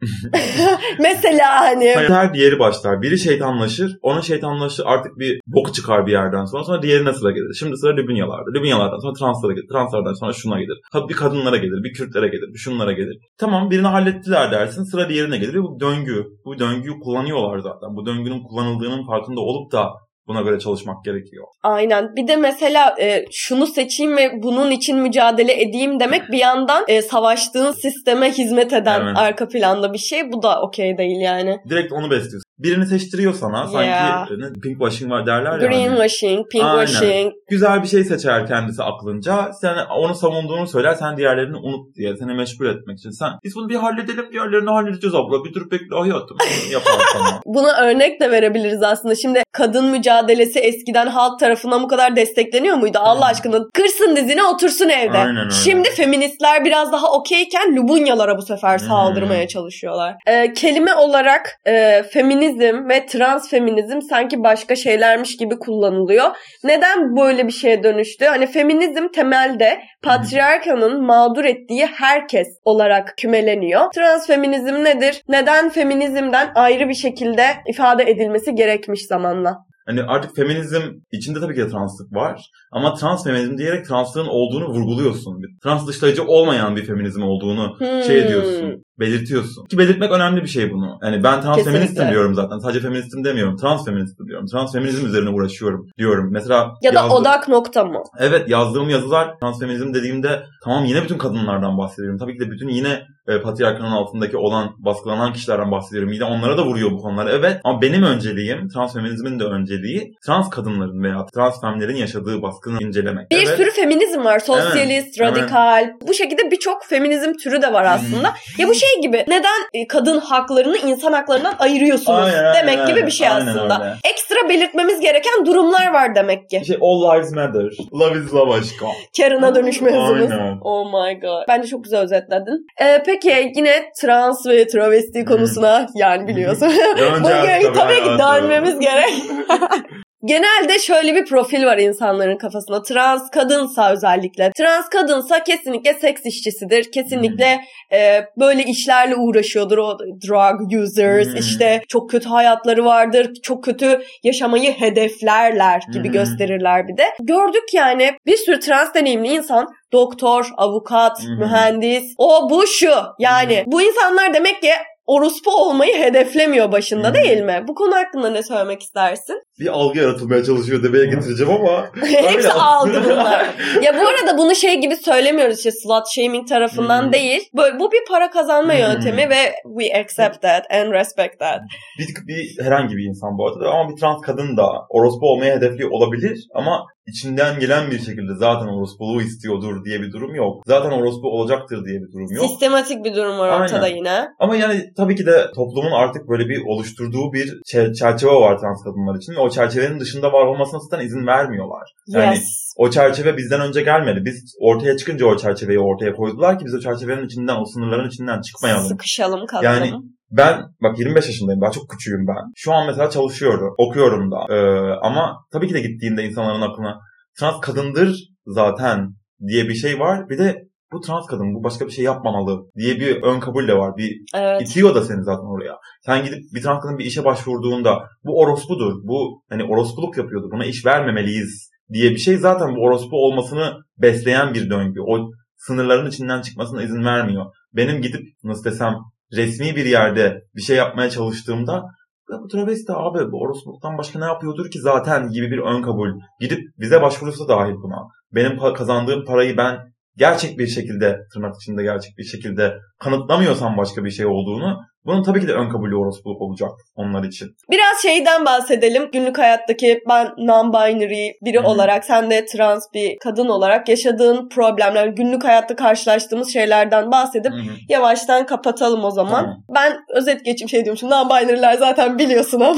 mesela 1.00 1.60
hani. 1.60 1.86
Her 1.86 2.34
diğeri 2.34 2.60
başlar. 2.60 3.02
Biri 3.02 3.18
şeytanlaşır. 3.18 3.98
Onun 4.02 4.22
şeytanlaşır 4.22 4.84
artık 4.86 5.20
bir 5.20 5.40
boku 5.48 5.72
çıkar 5.74 6.08
bir 6.08 6.12
yerden 6.12 6.46
sonra. 6.46 6.64
Sonra 6.64 6.82
diğerine 6.82 7.14
sıra 7.14 7.32
gelir. 7.32 7.56
Şimdi 7.60 7.78
sıra 7.78 7.96
Lübnyalarda. 7.96 8.52
Lübnyalardan 8.56 9.00
sonra 9.00 9.14
translara 9.14 9.54
gelir. 9.54 9.68
Translardan 9.72 10.14
sonra 10.14 10.34
şuna 10.34 10.60
gelir. 10.60 10.78
Ha 10.92 11.10
bir 11.10 11.14
kadınlara 11.14 11.58
gelir. 11.58 11.84
Bir 11.84 11.94
Kürtlere 11.94 12.28
gelir. 12.28 12.54
Bir 12.54 12.60
şunlara 12.60 12.92
gelir. 12.92 13.18
Tamam 13.38 13.72
birini 13.72 13.88
hallettiler 13.88 14.52
dersin. 14.52 14.84
Sıra 14.84 15.10
diğerine 15.10 15.38
gelir. 15.38 15.56
Bu 15.64 15.80
döngü. 15.80 16.26
Bu 16.46 16.60
döngüyü 16.60 17.00
kullanıyorlar 17.00 17.60
zaten. 17.60 17.96
Bu 17.96 18.06
döngünün 18.06 18.44
kullanıldığının 18.44 19.08
farkında 19.08 19.40
olup 19.40 19.72
da 19.72 19.90
Buna 20.32 20.42
göre 20.42 20.60
çalışmak 20.60 21.06
gerekiyor. 21.06 21.46
Aynen. 21.64 22.16
Bir 22.16 22.28
de 22.28 22.36
mesela 22.36 22.96
e, 23.02 23.26
şunu 23.32 23.68
seçeyim 23.68 24.18
ve 24.18 24.32
bunun 24.44 24.72
için 24.72 24.98
mücadele 24.98 25.62
edeyim 25.62 26.00
demek 26.00 26.32
bir 26.32 26.38
yandan 26.38 26.84
e, 26.88 27.02
savaştığın 27.02 27.72
sisteme 27.72 28.32
hizmet 28.32 28.74
eden 28.74 29.02
evet. 29.02 29.18
arka 29.18 29.48
planda 29.48 29.94
bir 29.94 29.98
şey. 29.98 30.32
Bu 30.32 30.44
da 30.44 30.62
okey 30.62 30.98
değil 30.98 31.22
yani. 31.22 31.60
Direkt 31.70 31.94
onu 31.94 32.12
besliyorsun 32.12 32.52
birini 32.64 32.86
seçtiriyor 32.86 33.34
sana. 33.34 33.68
Sanki 33.68 33.88
yeah. 33.88 34.28
pink 34.64 34.80
washing 34.80 35.12
var 35.12 35.26
derler 35.26 35.60
ya. 35.60 35.68
Green 35.68 35.88
hani. 35.88 35.96
washing, 35.96 36.48
pink 36.52 36.64
Aynen. 36.64 36.86
washing. 36.86 37.34
Güzel 37.50 37.84
bir 37.84 37.88
şey 37.88 38.04
seçer 38.04 38.48
kendisi 38.48 38.84
aklınca. 38.84 39.52
Sen 39.62 39.76
onu 39.98 40.16
savunduğunu 40.16 40.68
söyler. 40.68 40.94
Sen 40.94 41.18
diğerlerini 41.18 41.58
unut 41.58 41.96
diye. 41.96 42.18
Seni 42.18 42.34
meşgul 42.34 42.66
etmek 42.66 42.98
için. 43.00 43.10
Sen 43.10 43.30
biz 43.44 43.56
bunu 43.56 43.70
bir 43.70 43.76
halledelim. 43.76 44.26
Diğerlerini 44.32 44.70
halledeceğiz 44.70 45.16
abla. 45.16 45.46
Bir 45.46 45.54
dur 45.54 45.72
bekle 45.72 45.96
hayatım. 45.96 46.38
Yapar 46.72 46.92
sana. 47.14 47.42
Buna 47.46 47.82
örnek 47.82 48.22
de 48.22 48.32
verebiliriz 48.32 48.84
aslında. 48.84 49.16
Şimdi 49.16 49.44
kadın 49.52 49.86
mücadelesi 50.22 50.60
eskiden 50.60 51.08
halk 51.08 51.40
tarafından 51.40 51.84
bu 51.84 51.88
kadar 51.88 52.16
destekleniyor 52.16 52.78
muydu? 52.78 52.98
Allah 53.02 53.26
aşkına 53.26 53.60
kırsın 53.74 54.16
dizine 54.16 54.44
otursun 54.44 54.90
evde. 54.90 55.18
Aynen 55.18 55.38
öyle. 55.38 55.52
Şimdi 55.64 55.90
feministler 55.90 56.66
biraz 56.66 56.92
daha 56.92 57.12
okeyken 57.12 57.76
Lubunyalara 57.76 58.38
bu 58.38 58.42
sefer 58.42 58.78
saldırmaya 58.78 59.42
hmm. 59.42 59.48
çalışıyorlar. 59.48 60.16
Ee, 60.28 60.54
kelime 60.54 60.94
olarak 60.94 61.60
e, 61.66 62.04
feminizm 62.04 62.90
ve 62.90 63.06
trans 63.06 63.50
feminizm 63.50 64.02
sanki 64.02 64.44
başka 64.44 64.76
şeylermiş 64.76 65.38
gibi 65.38 65.60
kullanılıyor. 65.60 66.26
Neden 66.64 67.18
böyle 67.18 67.48
bir 67.48 67.52
şeye 67.52 67.84
dönüştü? 67.84 68.26
Hani 68.26 68.48
feminizm 68.48 69.08
temelde 69.08 69.82
patriarkanın 70.04 71.06
mağdur 71.06 71.46
ettiği 71.46 71.86
herkes 71.86 72.48
olarak 72.66 73.14
kümeleniyor. 73.18 73.92
Trans 73.92 74.28
feminizm 74.28 74.84
nedir? 74.84 75.24
Neden 75.28 75.70
feminizmden 75.70 76.52
ayrı 76.56 76.90
bir 76.90 76.94
şekilde 76.94 77.46
ifade 77.68 78.04
edilmesi 78.04 78.56
gerekmiş 78.56 79.06
zamanla? 79.06 79.71
Hani 79.86 80.04
artık 80.04 80.36
feminizm 80.36 80.82
içinde 81.12 81.40
tabii 81.40 81.56
ki 81.56 81.62
de 81.62 81.68
translık 81.68 82.14
var. 82.14 82.42
Ama 82.72 82.94
trans 82.94 83.24
feminizm 83.24 83.58
diyerek 83.58 83.86
translığın 83.86 84.28
olduğunu 84.28 84.68
vurguluyorsun. 84.68 85.42
Trans 85.64 85.88
dışlayıcı 85.88 86.24
olmayan 86.24 86.76
bir 86.76 86.86
feminizm 86.86 87.22
olduğunu 87.22 87.76
şey 87.80 87.90
hmm. 87.90 88.04
şey 88.04 88.20
ediyorsun 88.20 88.84
belirtiyorsun. 89.02 89.66
Ki 89.66 89.78
belirtmek 89.78 90.12
önemli 90.12 90.42
bir 90.42 90.48
şey 90.48 90.72
bunu. 90.72 91.00
Yani 91.04 91.24
ben 91.24 91.42
trans 91.42 91.56
Kesinlikle. 91.56 91.80
feministim 91.80 92.10
diyorum 92.10 92.36
zaten. 92.36 92.60
Sadece 92.60 92.80
feministim 92.80 93.24
demiyorum. 93.24 93.58
Trans 93.58 93.86
feministim 93.86 94.28
diyorum. 94.28 94.46
Trans 94.46 94.74
feminizm 94.74 95.06
üzerine 95.06 95.30
uğraşıyorum 95.30 95.88
diyorum. 95.98 96.30
Mesela 96.32 96.72
ya 96.82 96.96
da 96.96 97.00
yazdı... 97.00 97.14
odak 97.14 97.48
nokta 97.48 97.86
mı? 97.86 98.04
Evet 98.20 98.50
yazdığım 98.50 98.90
yazılar 98.90 99.40
trans 99.40 99.60
feminizm 99.60 99.94
dediğimde 99.94 100.44
tamam 100.64 100.86
yine 100.86 101.04
bütün 101.04 101.18
kadınlardan 101.18 101.78
bahsediyorum. 101.78 102.20
Tabii 102.20 102.34
ki 102.34 102.40
de 102.40 102.52
bütün 102.52 102.68
yine 102.68 103.02
e, 103.28 103.42
patriarkanın 103.42 103.92
altındaki 103.92 104.38
olan 104.38 104.70
baskılanan 104.78 105.34
kişilerden 105.34 105.72
bahsediyorum. 105.72 106.14
Yine 106.14 106.24
onlara 106.24 106.58
da 106.58 106.66
vuruyor 106.66 106.92
bu 106.92 106.98
konular. 106.98 107.28
Evet 107.28 107.62
ama 107.64 107.82
benim 107.82 108.04
önceliğim 108.04 108.70
trans 108.70 108.94
feminizmin 108.94 109.40
de 109.40 109.44
önceliği 109.44 110.14
trans 110.26 110.50
kadınların 110.50 111.04
veya 111.04 111.26
trans 111.36 111.62
femlerin 111.62 111.96
yaşadığı 111.96 112.42
baskını 112.42 112.78
incelemek. 112.84 113.32
Bir 113.32 113.48
evet. 113.48 113.58
sürü 113.58 113.72
feminizm 113.72 114.24
var. 114.24 114.40
Sosyalist, 114.40 115.22
evet. 115.22 115.22
radikal. 115.22 115.84
Evet. 115.84 116.08
Bu 116.08 116.14
şekilde 116.14 116.52
birçok 116.52 116.86
feminizm 116.86 117.34
türü 117.34 117.62
de 117.62 117.74
var 117.74 117.84
aslında. 117.84 118.34
ya 118.58 118.68
bu 118.68 118.76
şey 118.76 118.90
şey 118.92 119.02
gibi 119.02 119.26
neden 119.28 119.62
e, 119.74 119.88
kadın 119.88 120.20
haklarını 120.20 120.78
insan 120.78 121.14
haklarından 121.14 121.54
ayırıyorsunuz 121.60 122.20
aynen, 122.20 122.54
demek 122.54 122.80
aynen, 122.80 122.88
gibi 122.88 123.06
bir 123.06 123.12
şey 123.12 123.28
aynen 123.28 123.48
aslında. 123.48 123.80
Öyle. 123.82 123.94
Ekstra 124.12 124.50
belirtmemiz 124.50 125.00
gereken 125.00 125.46
durumlar 125.46 125.94
var 125.94 126.16
demek 126.16 126.50
ki. 126.50 126.62
Şey, 126.68 126.78
all 126.82 127.16
lives 127.16 127.32
matter. 127.32 127.72
Love 127.94 128.20
is 128.20 128.34
love 128.34 128.54
aşkım. 128.54 128.88
Karen'a 129.18 129.56
dönüşme 129.56 129.92
hızımız. 129.92 130.32
Oh 130.62 130.86
my 130.86 131.20
god. 131.20 131.44
Bence 131.48 131.68
çok 131.68 131.84
güzel 131.84 132.02
özetledin. 132.02 132.68
Ee, 132.82 133.04
peki 133.06 133.52
yine 133.56 133.92
trans 134.02 134.48
ve 134.48 134.68
travesti 134.68 135.26
konusuna 135.26 135.88
yani 135.96 136.28
biliyorsun. 136.28 136.68
Bugün 137.20 137.74
tabii 137.74 138.04
ki 138.04 138.10
dönmemiz 138.20 138.80
gerek. 138.80 139.14
Genelde 140.26 140.80
şöyle 140.80 141.16
bir 141.16 141.26
profil 141.26 141.66
var 141.66 141.78
insanların 141.78 142.38
kafasında. 142.38 142.82
Trans 142.82 143.30
kadınsa 143.30 143.92
özellikle. 143.92 144.52
Trans 144.58 144.90
kadınsa 144.90 145.44
kesinlikle 145.44 145.94
seks 145.94 146.26
işçisidir. 146.26 146.92
Kesinlikle 146.92 147.56
hmm. 147.56 147.98
e, 147.98 148.26
böyle 148.40 148.64
işlerle 148.64 149.16
uğraşıyordur. 149.16 149.78
O 149.78 149.98
drug 150.00 150.82
users 150.82 151.28
hmm. 151.28 151.36
işte 151.36 151.82
çok 151.88 152.10
kötü 152.10 152.30
hayatları 152.30 152.86
vardır. 152.86 153.34
Çok 153.44 153.64
kötü 153.64 154.02
yaşamayı 154.24 154.72
hedeflerler 154.72 155.82
gibi 155.94 156.08
hmm. 156.08 156.14
gösterirler 156.14 156.88
bir 156.88 156.98
de. 156.98 157.06
Gördük 157.22 157.74
yani 157.74 158.12
bir 158.26 158.38
sürü 158.38 158.60
trans 158.60 158.94
deneyimli 158.94 159.28
insan 159.28 159.68
doktor, 159.94 160.50
avukat, 160.58 161.24
hmm. 161.24 161.40
mühendis, 161.40 162.14
o 162.18 162.50
bu 162.50 162.68
şu. 162.68 162.94
Yani 163.20 163.64
hmm. 163.64 163.72
bu 163.72 163.82
insanlar 163.82 164.34
demek 164.34 164.62
ki 164.62 164.72
orospu 165.12 165.52
olmayı 165.52 165.98
hedeflemiyor 165.98 166.72
başında 166.72 167.08
hmm. 167.08 167.16
değil 167.16 167.42
mi? 167.42 167.64
Bu 167.68 167.76
konu 167.76 167.96
hakkında 167.96 168.30
ne 168.30 168.44
söylemek 168.44 168.82
istersin? 168.82 169.36
Bir 169.60 169.68
algı 169.68 170.00
yaratılmaya 170.00 170.44
çalışıyor 170.44 170.84
demeye 170.84 171.06
getireceğim 171.06 171.52
ama. 171.54 171.90
Hepsi 172.06 172.52
algı 172.52 173.04
bunlar. 173.06 173.46
ya 173.82 173.94
bu 173.94 174.08
arada 174.08 174.38
bunu 174.38 174.56
şey 174.56 174.82
gibi 174.82 174.96
söylemiyoruz 174.96 175.58
işte 175.58 175.72
slut 175.72 176.08
shaming 176.16 176.48
tarafından 176.48 177.04
hmm. 177.04 177.14
değil. 177.14 177.50
Böyle, 177.58 177.80
bu 177.80 177.92
bir 177.92 178.06
para 178.10 178.30
kazanma 178.30 178.74
hmm. 178.74 178.80
yöntemi 178.80 179.30
ve 179.30 179.54
we 179.80 180.00
accept 180.00 180.42
that 180.42 180.72
and 180.72 180.92
respect 180.92 181.40
that. 181.40 181.60
Bir, 182.00 182.28
bir 182.28 182.64
herhangi 182.64 182.96
bir 182.96 183.10
insan 183.10 183.38
bu 183.38 183.48
arada 183.48 183.70
ama 183.70 183.90
bir 183.90 183.96
trans 183.96 184.22
kadın 184.22 184.58
da 184.58 184.68
orospu 184.90 185.26
olmayı 185.26 185.52
hedefliyor 185.54 185.90
olabilir 185.92 186.48
ama 186.54 186.86
içinden 187.08 187.60
gelen 187.60 187.92
bir 187.92 188.00
şekilde 188.00 188.36
zaten 188.36 188.68
orospuluğu 188.68 189.22
istiyordur 189.22 189.86
diye 189.86 190.02
bir 190.02 190.12
durum 190.12 190.36
yok. 190.36 190.64
Zaten 190.68 190.92
orospu 190.92 191.28
olacaktır 191.28 191.86
diye 191.86 192.00
bir 192.02 192.12
durum 192.12 192.32
yok. 192.32 192.46
Sistematik 192.46 193.06
bir 193.06 193.16
durum 193.16 193.40
var 193.40 193.62
ortada 193.62 193.84
Aynen. 193.84 193.98
yine. 193.98 194.28
Ama 194.40 194.56
yani 194.56 194.94
tabii 194.98 195.16
ki 195.16 195.26
de 195.26 195.48
toplumun 195.56 195.92
artık 195.92 196.30
böyle 196.30 196.50
bir 196.50 196.62
oluşturduğu 196.66 197.34
bir 197.34 197.62
çerçeve 198.00 198.32
var 198.32 198.60
trans 198.60 198.84
kadınlar 198.84 199.18
için 199.18 199.34
ve 199.34 199.40
o 199.40 199.50
çerçevenin 199.50 200.00
dışında 200.00 200.34
var 200.34 200.46
olmasına 200.46 200.80
zaten 200.80 201.06
izin 201.06 201.28
vermiyorlar. 201.28 201.94
Yani 202.08 202.36
yes. 202.36 202.74
o 202.78 202.90
çerçeve 202.90 203.38
bizden 203.38 203.62
önce 203.62 203.82
gelmedi. 203.82 204.20
Biz 204.26 204.56
ortaya 204.62 204.98
çıkınca 204.98 205.26
o 205.26 205.38
çerçeveyi 205.38 205.80
ortaya 205.80 206.14
koydular 206.14 206.60
ki 206.60 206.66
biz 206.66 206.74
o 206.76 206.80
çerçevenin 206.80 207.26
içinden, 207.26 207.56
o 207.62 207.66
sınırların 207.66 208.08
içinden 208.10 208.42
çıkmayalım. 208.42 208.88
Sıkışalım 208.88 209.46
kalalım. 209.46 209.66
Yani 209.66 209.94
ben 210.32 210.62
bak 210.84 211.00
25 211.00 211.26
yaşındayım 211.26 211.62
daha 211.62 211.72
çok 211.72 211.90
küçüğüm 211.90 212.28
ben. 212.28 212.52
Şu 212.56 212.74
an 212.74 212.88
mesela 212.88 213.10
çalışıyorum, 213.10 213.74
okuyorum 213.78 214.32
da. 214.32 214.56
Ee, 214.56 215.00
ama 215.02 215.46
tabii 215.52 215.68
ki 215.68 215.74
de 215.74 215.82
gittiğinde 215.82 216.24
insanların 216.24 216.62
aklına 216.62 217.00
trans 217.40 217.62
kadındır 217.62 218.16
zaten 218.46 219.08
diye 219.48 219.70
bir 219.70 219.76
şey 219.76 220.00
var. 220.00 220.30
Bir 220.30 220.38
de 220.38 220.72
bu 220.92 221.02
trans 221.02 221.26
kadın 221.26 221.56
bu 221.56 221.64
başka 221.64 221.86
bir 221.86 221.92
şey 221.92 222.06
yapmamalı 222.06 222.72
diye 222.78 222.96
bir 222.96 223.24
ön 223.24 223.40
kabul 223.40 223.68
de 223.68 223.78
var. 223.78 223.98
Bir 223.98 224.22
evet. 224.36 224.62
itiyor 224.62 224.96
da 224.96 225.02
seni 225.02 225.24
zaten 225.24 225.56
oraya. 225.56 225.78
Sen 226.06 226.26
gidip 226.26 226.40
bir 226.56 226.62
trans 226.62 226.84
kadın 226.84 226.98
bir 226.98 227.06
işe 227.06 227.26
başvurduğunda 227.26 228.08
bu 228.24 228.40
orospudur. 228.40 228.94
Bu 229.04 229.44
hani 229.50 229.64
orospuluk 229.64 230.18
yapıyordu. 230.18 230.50
Buna 230.52 230.66
iş 230.66 230.86
vermemeliyiz 230.86 231.70
diye 231.94 232.12
bir 232.12 232.18
şey 232.18 232.38
zaten 232.38 232.76
bu 232.76 232.84
orospu 232.84 233.16
olmasını 233.16 233.74
besleyen 233.98 234.54
bir 234.54 234.70
döngü. 234.70 235.02
O 235.08 235.30
sınırların 235.58 236.10
içinden 236.10 236.42
çıkmasına 236.42 236.84
izin 236.84 237.06
vermiyor. 237.06 237.46
Benim 237.74 238.02
gidip 238.02 238.22
nasıl 238.44 238.64
desem 238.64 238.94
resmi 239.36 239.76
bir 239.76 239.86
yerde 239.86 240.44
bir 240.56 240.62
şey 240.62 240.78
yapmaya 240.78 241.10
çalıştığımda 241.10 241.84
ya 242.32 242.38
bu 242.44 242.48
travesti 242.48 242.94
abi 242.94 243.32
bu 243.32 243.42
orospuluktan 243.42 243.98
başka 243.98 244.20
ne 244.20 244.26
yapıyordur 244.26 244.72
ki 244.72 244.80
zaten 244.80 245.30
gibi 245.30 245.52
bir 245.52 245.58
ön 245.58 245.82
kabul. 245.82 246.10
Gidip 246.40 246.60
bize 246.80 247.02
başvurursa 247.02 247.48
dahil 247.48 247.74
buna. 247.74 248.08
Benim 248.32 248.74
kazandığım 248.74 249.26
parayı 249.26 249.58
ben 249.58 249.78
gerçek 250.18 250.60
bir 250.60 250.68
şekilde 250.68 251.20
tırnak 251.34 251.56
içinde 251.62 251.84
gerçek 251.84 252.18
bir 252.18 252.24
şekilde 252.24 252.78
kanıtlamıyorsam 253.00 253.78
başka 253.78 254.04
bir 254.04 254.12
şey 254.12 254.26
olduğunu 254.26 254.80
bunun 255.06 255.24
tabii 255.24 255.42
ki 255.42 255.48
de 255.48 255.54
ön 255.54 255.70
kabulü 255.70 255.96
orospuluk 255.96 256.42
olacak 256.42 256.72
onlar 256.96 257.24
için. 257.24 257.48
Biraz 257.72 258.02
şeyden 258.02 258.46
bahsedelim. 258.46 259.10
Günlük 259.14 259.38
hayattaki 259.38 260.00
ben 260.10 260.28
non-binary 260.28 261.34
biri 261.42 261.58
Hı-hı. 261.58 261.68
olarak 261.68 262.06
sen 262.06 262.32
de 262.32 262.46
trans 262.46 262.84
bir 262.94 263.18
kadın 263.24 263.48
olarak 263.48 263.90
yaşadığın 263.90 264.50
problemler, 264.50 265.08
günlük 265.08 265.44
hayatta 265.44 265.76
karşılaştığımız 265.76 266.54
şeylerden 266.54 267.12
bahsedip 267.12 267.52
Hı-hı. 267.52 267.76
yavaştan 267.90 268.46
kapatalım 268.46 269.04
o 269.06 269.12
zaman. 269.12 269.44
Hı-hı. 269.44 269.56
Ben 269.76 269.98
özet 270.10 270.46
geçim 270.46 270.70
şey 270.70 270.86
diyormuşum. 270.86 271.10
Non-binary'ler 271.10 271.78
zaten 271.78 272.20
biliyorsun 272.20 272.60
ama. 272.60 272.76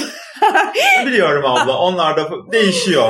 Biliyorum 1.06 1.46
abla. 1.46 1.78
Onlar 1.78 2.18
da 2.18 2.30
değişiyor. 2.52 3.04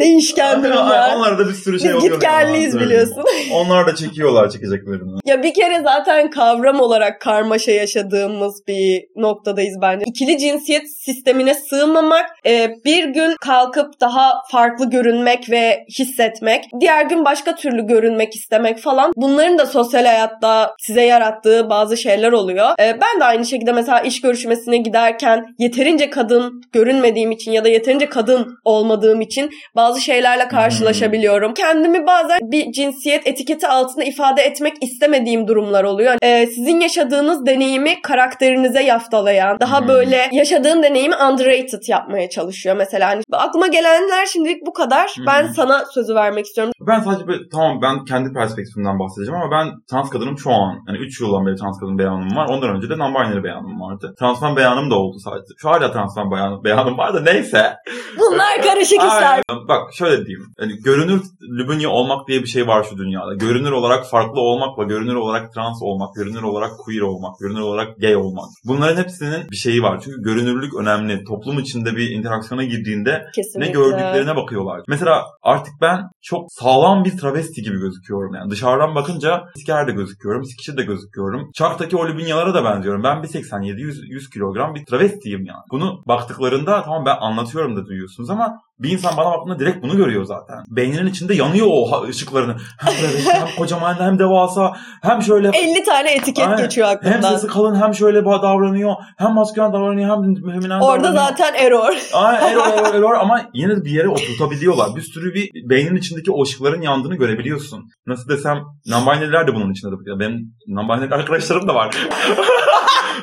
Değişken 0.00 0.64
durumlar. 0.64 1.16
Onlar 1.16 1.38
da 1.38 1.48
bir 1.48 1.54
sürü 1.54 1.80
şey 1.80 1.88
Biz 1.88 1.96
oluyor. 1.96 2.14
Gitgelliyiz 2.14 2.80
biliyorsun. 2.80 3.24
Onlar 3.52 3.86
da 3.86 3.94
çekiyorlar 3.94 4.50
çekeceklerini. 4.50 5.20
Ya 5.24 5.42
bir 5.42 5.54
kere 5.54 5.80
zaten 5.84 6.30
kavram 6.30 6.80
olarak 6.80 7.20
karmaşa 7.20 7.72
yaşadığımız 7.72 8.59
bir 8.68 9.04
noktadayız 9.16 9.76
bence. 9.82 10.04
İkili 10.06 10.38
cinsiyet 10.38 10.82
sistemine 11.04 11.54
sığmamak, 11.54 12.26
e, 12.46 12.70
bir 12.84 13.04
gün 13.04 13.36
kalkıp 13.40 14.00
daha 14.00 14.32
farklı 14.50 14.90
görünmek 14.90 15.50
ve 15.50 15.84
hissetmek, 15.98 16.64
diğer 16.80 17.06
gün 17.06 17.24
başka 17.24 17.54
türlü 17.54 17.86
görünmek 17.86 18.34
istemek 18.34 18.78
falan. 18.78 19.12
Bunların 19.16 19.58
da 19.58 19.66
sosyal 19.66 20.04
hayatta 20.04 20.74
size 20.78 21.02
yarattığı 21.02 21.70
bazı 21.70 21.96
şeyler 21.96 22.32
oluyor. 22.32 22.68
E, 22.80 23.00
ben 23.00 23.20
de 23.20 23.24
aynı 23.24 23.46
şekilde 23.46 23.72
mesela 23.72 24.00
iş 24.00 24.20
görüşmesine 24.20 24.76
giderken 24.76 25.46
yeterince 25.58 26.10
kadın 26.10 26.62
görünmediğim 26.72 27.30
için 27.30 27.52
ya 27.52 27.64
da 27.64 27.68
yeterince 27.68 28.08
kadın 28.08 28.58
olmadığım 28.64 29.20
için 29.20 29.50
bazı 29.76 30.00
şeylerle 30.00 30.48
karşılaşabiliyorum. 30.48 31.48
Hmm. 31.48 31.54
Kendimi 31.54 32.06
bazen 32.06 32.38
bir 32.42 32.72
cinsiyet 32.72 33.26
etiketi 33.26 33.66
altında 33.66 34.04
ifade 34.04 34.42
etmek 34.42 34.72
istemediğim 34.80 35.48
durumlar 35.48 35.84
oluyor. 35.84 36.16
Ee, 36.22 36.46
sizin 36.46 36.80
yaşadığınız 36.80 37.46
deneyimi 37.46 38.02
karakterinize 38.50 38.82
yaftalayan, 38.82 39.60
daha 39.60 39.80
hmm. 39.80 39.88
böyle 39.88 40.28
yaşadığın 40.32 40.82
deneyimi 40.82 41.14
underrated 41.16 41.82
yapmaya 41.88 42.30
çalışıyor 42.30 42.76
mesela. 42.76 43.08
Hani 43.08 43.22
aklıma 43.32 43.66
gelenler 43.66 44.26
şimdilik 44.26 44.66
bu 44.66 44.72
kadar. 44.72 45.08
Hmm. 45.16 45.26
Ben 45.26 45.46
sana 45.46 45.84
sözü 45.94 46.14
vermek 46.14 46.46
istiyorum. 46.46 46.72
Ben 46.80 47.00
sadece 47.00 47.26
böyle, 47.26 47.48
tamam 47.52 47.82
ben 47.82 48.04
kendi 48.04 48.32
perspektifimden 48.32 48.98
bahsedeceğim 48.98 49.40
ama 49.40 49.50
ben 49.50 49.72
trans 49.90 50.10
kadınım 50.10 50.38
şu 50.38 50.50
an. 50.52 50.78
Yani 50.88 50.98
3 50.98 51.20
yıldan 51.20 51.46
beri 51.46 51.56
trans 51.56 51.80
kadın 51.80 51.98
beyanım 51.98 52.36
var. 52.36 52.46
Ondan 52.48 52.76
önce 52.76 52.88
de 52.88 52.94
non-binary 52.94 53.44
beyanım 53.44 53.80
vardı. 53.80 54.14
Transman 54.18 54.56
beyanım 54.56 54.90
da 54.90 54.94
oldu 54.94 55.18
sadece. 55.18 55.54
Şu 55.56 55.68
hala 55.68 55.92
transman 55.92 56.30
beyanım, 56.30 56.64
beyanım 56.64 56.98
var 56.98 57.14
da 57.14 57.20
neyse. 57.20 57.76
Bunlar 58.18 58.62
karışık 58.64 58.98
işler. 58.98 59.42
Bak 59.68 59.92
şöyle 59.92 60.26
diyeyim. 60.26 60.46
Yani 60.60 60.72
görünür 60.84 61.22
lübünye 61.58 61.88
olmak 61.88 62.28
diye 62.28 62.40
bir 62.42 62.46
şey 62.46 62.66
var 62.66 62.86
şu 62.90 62.98
dünyada. 62.98 63.34
Görünür 63.34 63.72
olarak 63.72 64.06
farklı 64.06 64.40
olmakla, 64.40 64.84
görünür 64.84 65.14
olarak 65.14 65.54
trans 65.54 65.82
olmak, 65.82 66.14
görünür 66.14 66.42
olarak 66.42 66.70
queer 66.84 67.00
olmak, 67.00 67.38
görünür 67.40 67.60
olarak 67.60 67.96
gay 67.98 68.16
olmak. 68.16 68.39
Bunların 68.64 69.02
hepsinin 69.02 69.50
bir 69.50 69.56
şeyi 69.56 69.82
var. 69.82 70.00
Çünkü 70.04 70.22
görünürlük 70.22 70.74
önemli. 70.74 71.24
Toplum 71.24 71.58
içinde 71.58 71.96
bir 71.96 72.10
interaksiyona 72.10 72.64
girdiğinde 72.64 73.26
Kesinlikle. 73.34 73.68
ne 73.68 73.72
gördüklerine 73.72 74.36
bakıyorlar. 74.36 74.80
Mesela 74.88 75.24
artık 75.42 75.72
ben 75.80 76.00
çok 76.22 76.52
sağlam 76.52 77.04
bir 77.04 77.18
travesti 77.18 77.62
gibi 77.62 77.78
gözüküyorum. 77.78 78.34
Yani 78.34 78.50
dışarıdan 78.50 78.94
bakınca 78.94 79.44
siker 79.56 79.86
de 79.86 79.92
gözüküyorum, 79.92 80.44
sikişi 80.44 80.76
de 80.76 80.82
gözüküyorum. 80.82 81.50
Çark'taki 81.54 81.96
o 81.96 82.08
da 82.54 82.64
benziyorum. 82.64 83.02
Ben 83.04 83.16
1.87-100 83.16 84.32
kilogram 84.32 84.74
bir 84.74 84.84
travestiyim 84.84 85.44
yani. 85.44 85.62
Bunu 85.70 86.02
baktıklarında 86.06 86.82
tamam 86.82 87.04
ben 87.06 87.16
anlatıyorum 87.20 87.76
da 87.76 87.86
duyuyorsunuz 87.86 88.30
ama 88.30 88.60
bir 88.78 88.90
insan 88.90 89.16
bana 89.16 89.30
baktığında 89.30 89.58
direkt 89.58 89.82
bunu 89.82 89.96
görüyor 89.96 90.24
zaten. 90.24 90.64
Beyninin 90.68 91.06
içinde 91.06 91.34
yanıyor 91.34 91.66
o 91.70 92.04
ışıklarını. 92.08 92.56
Hem 92.78 92.94
travesti 92.94 93.32
hem 93.32 93.48
kocaman 93.58 93.94
hem 93.94 94.18
devasa 94.18 94.72
hem 95.02 95.22
şöyle... 95.22 95.48
50 95.48 95.84
tane 95.84 96.14
etiket 96.14 96.46
aynen, 96.46 96.62
geçiyor 96.62 96.88
aklımdan. 96.88 97.22
Hem 97.22 97.22
sesi 97.22 97.46
kalın 97.46 97.82
hem 97.82 97.94
şöyle 97.94 98.24
davranıyor. 98.42 98.94
Hem 99.18 99.32
maskülen 99.34 99.72
davranıyor 99.72 100.10
hem 100.10 100.34
feminen 100.52 100.80
Orada 100.80 101.04
davranıyor. 101.04 101.22
zaten 101.28 101.54
error. 101.54 101.94
Aynen 102.14 102.52
error 102.52 102.66
error 102.66 102.94
error 102.98 103.14
ama 103.14 103.40
yine 103.54 103.76
de 103.76 103.84
bir 103.84 103.90
yere 103.90 104.08
oturtabiliyorlar. 104.08 104.96
Bir 104.96 105.02
sürü 105.02 105.34
bir 105.34 105.50
beynin 105.70 105.96
içindeki 105.96 106.30
o 106.32 106.42
ışıkların 106.42 106.82
yandığını 106.82 107.16
görebiliyorsun. 107.16 107.84
Nasıl 108.06 108.28
desem 108.28 108.58
non-binary'ler 108.86 109.46
de 109.46 109.54
bunun 109.54 109.72
içinde. 109.72 110.20
Benim 110.20 110.38
non-binary 110.68 111.14
arkadaşlarım 111.14 111.68
da 111.68 111.74
var. 111.74 111.90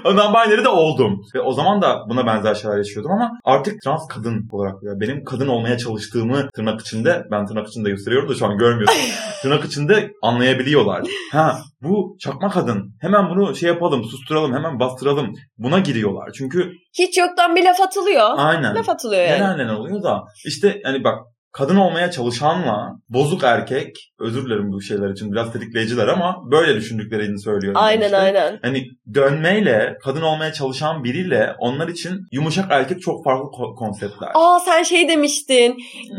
non-binary 0.06 0.64
de 0.64 0.70
oldum. 0.70 1.22
Ve 1.36 1.42
o 1.42 1.54
zaman 1.54 1.82
da 1.82 2.00
buna 2.10 2.26
benzer 2.26 2.56
şeyler 2.56 2.78
yaşıyordum 2.78 3.12
ama 3.12 3.32
artık 3.44 3.82
trans 3.84 4.08
kadın 4.08 4.48
olarak 4.52 4.84
ya 4.84 4.92
benim 5.02 5.24
kadın 5.24 5.48
olmaya 5.48 5.78
çalıştığımı 5.78 6.50
tırnak 6.56 6.82
içinde 6.82 7.24
ben 7.32 7.46
tırnak 7.46 7.68
içinde 7.68 7.90
gösteriyorum 7.90 8.30
da 8.30 8.36
şu 8.36 8.46
an 8.46 8.58
görmüyorsun. 8.58 9.02
tırnak 9.42 9.66
içinde 9.66 10.12
anlayabiliyorlar. 10.24 11.04
Ha 11.32 11.60
bu 11.90 12.18
çakma 12.20 12.50
kadın. 12.50 12.96
Hemen 13.02 13.30
bunu 13.30 13.56
şey 13.56 13.70
yapalım, 13.70 14.04
susturalım, 14.04 14.54
hemen 14.54 14.80
bastıralım. 14.80 15.34
Buna 15.58 15.80
giriyorlar. 15.80 16.32
Çünkü 16.38 16.72
hiç 16.94 17.18
yoktan 17.18 17.56
bir 17.56 17.66
laf 17.66 17.82
atılıyor. 17.82 18.30
Aynen. 18.38 18.76
Laf 18.76 18.90
atılıyor 18.90 19.22
yani. 19.22 19.38
Genelde 19.38 19.68
ne 19.68 19.72
oluyor 19.72 20.04
da 20.04 20.24
işte 20.46 20.82
hani 20.84 21.04
bak 21.04 21.20
kadın 21.52 21.76
olmaya 21.76 22.12
çalışanla 22.12 22.94
bozuk 23.10 23.44
erkek 23.44 23.96
özür 24.20 24.46
dilerim 24.46 24.72
bu 24.72 24.82
şeyler 24.82 25.10
için 25.10 25.32
biraz 25.32 25.54
tetikleyiciler 25.54 26.08
ama 26.08 26.36
böyle 26.52 26.76
düşündüklerini 26.76 27.40
söylüyorum. 27.40 27.82
Aynen 27.84 28.06
işte. 28.06 28.18
aynen. 28.18 28.60
Hani 28.62 28.84
dönmeyle 29.14 29.98
kadın 30.04 30.22
olmaya 30.22 30.54
çalışan 30.54 31.04
biriyle 31.04 31.56
onlar 31.60 31.88
için 31.88 32.20
yumuşak 32.32 32.66
erkek 32.70 33.02
çok 33.02 33.24
farklı 33.24 33.50
konseptler. 33.78 34.30
Aa 34.34 34.60
sen 34.60 34.84
şey 34.84 35.08
demiştin. 35.08 35.78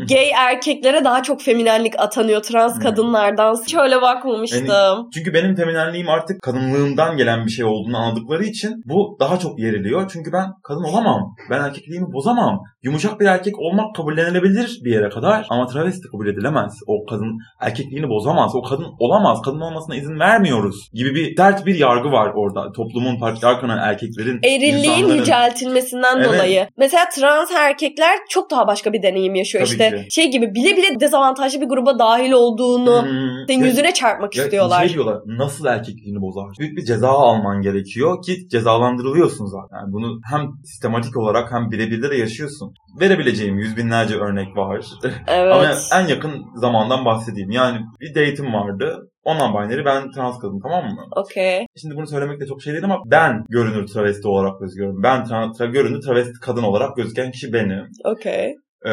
gay 0.09 0.31
erkeklere 0.37 1.03
daha 1.03 1.23
çok 1.23 1.41
feminenlik 1.41 1.99
atanıyor 1.99 2.43
trans 2.43 2.79
kadınlardan. 2.79 3.55
Şöyle 3.67 4.01
bakmamıştım. 4.01 4.65
Yani, 4.67 5.05
çünkü 5.13 5.33
benim 5.33 5.55
feminenliğim 5.55 6.09
artık 6.09 6.41
kadınlığımdan 6.41 7.17
gelen 7.17 7.45
bir 7.45 7.51
şey 7.51 7.65
olduğunu 7.65 7.97
anladıkları 7.97 8.43
için 8.43 8.81
bu 8.85 9.17
daha 9.19 9.39
çok 9.39 9.59
yeriliyor. 9.59 10.09
Çünkü 10.13 10.31
ben 10.33 10.45
kadın 10.63 10.83
olamam. 10.83 11.35
Ben 11.49 11.59
erkekliğimi 11.61 12.13
bozamam. 12.13 12.59
Yumuşak 12.83 13.19
bir 13.19 13.25
erkek 13.25 13.59
olmak 13.59 13.95
kabullenilebilir 13.95 14.79
bir 14.83 14.91
yere 14.91 15.09
kadar 15.09 15.18
ama 15.49 15.67
travesti 15.67 16.07
kabul 16.11 16.27
edilemez. 16.27 16.79
O 16.87 17.05
kadın 17.05 17.39
erkekliğini 17.59 18.09
bozamaz. 18.09 18.55
O 18.55 18.61
kadın 18.61 18.87
olamaz. 18.99 19.41
Kadın 19.41 19.59
olmasına 19.59 19.95
izin 19.95 20.19
vermiyoruz 20.19 20.89
gibi 20.93 21.15
bir 21.15 21.37
dert 21.37 21.65
bir 21.65 21.75
yargı 21.75 22.11
var 22.11 22.31
orada. 22.35 22.71
Toplumun 22.71 23.19
patriarkanın 23.19 23.77
erkeklerin 23.77 24.39
Erilliğin 24.43 24.93
insanların... 24.93 25.19
yüceltilmesinden 25.19 26.17
evet. 26.17 26.27
dolayı. 26.27 26.67
Mesela 26.77 27.05
trans 27.15 27.51
erkekler 27.51 28.17
çok 28.29 28.51
daha 28.51 28.67
başka 28.67 28.93
bir 28.93 29.03
deneyim 29.03 29.35
yaşıyor. 29.35 29.65
Tabii 29.65 29.71
işte 29.71 29.89
ki. 29.89 30.07
şey 30.11 30.31
gibi 30.31 30.55
bile 30.55 30.77
bile 30.77 30.99
dezavantajlı 30.99 31.61
bir 31.61 31.67
gruba 31.67 31.99
dahil 31.99 32.31
olduğunu 32.31 33.03
hmm. 33.03 33.47
senin 33.47 33.63
yüzüne 33.63 33.93
çarpmak 33.93 34.35
ya, 34.35 34.43
istiyorlar. 34.43 34.79
Şey 34.79 34.93
diyorlar 34.93 35.17
nasıl 35.25 35.65
erkekliğini 35.65 36.21
bozar? 36.21 36.45
Büyük 36.59 36.77
bir 36.77 36.85
ceza 36.85 37.09
alman 37.09 37.61
gerekiyor 37.61 38.23
ki 38.23 38.47
cezalandırılıyorsun 38.51 39.45
zaten. 39.45 39.77
Yani 39.77 39.93
bunu 39.93 40.19
hem 40.31 40.41
sistematik 40.65 41.17
olarak 41.17 41.51
hem 41.51 41.71
birebir 41.71 42.09
de 42.09 42.15
yaşıyorsun. 42.15 42.73
Verebileceğim 42.99 43.59
yüz 43.59 43.77
binlerce 43.77 44.15
örnek 44.15 44.57
var. 44.57 44.85
Evet. 45.27 45.53
Ama 45.53 46.01
en 46.01 46.07
yakın 46.07 46.45
zamandan 46.55 47.05
bahsedeyim. 47.05 47.51
Yani 47.51 47.79
bir 48.01 48.09
date'im 48.09 48.53
vardı. 48.53 49.09
Ondan 49.23 49.53
binary 49.53 49.85
ben 49.85 50.11
trans 50.11 50.39
kadın 50.39 50.59
tamam 50.63 50.85
mı? 50.85 51.01
Okey. 51.15 51.65
Şimdi 51.81 51.95
bunu 51.95 52.07
söylemek 52.07 52.39
de 52.41 52.45
çok 52.45 52.61
şey 52.61 52.73
değil 52.73 52.85
ama 52.85 52.97
ben 53.05 53.45
görünür 53.49 53.87
travesti 53.87 54.27
olarak 54.27 54.59
gözüküyorum. 54.59 55.03
Ben 55.03 55.21
tra- 55.21 55.57
tra- 55.57 55.71
görünür 55.71 56.01
travesti 56.01 56.33
kadın 56.41 56.63
olarak 56.63 56.95
gözüken 56.97 57.31
kişi 57.31 57.53
benim. 57.53 57.87
Okey. 58.05 58.55
Ee, 58.85 58.91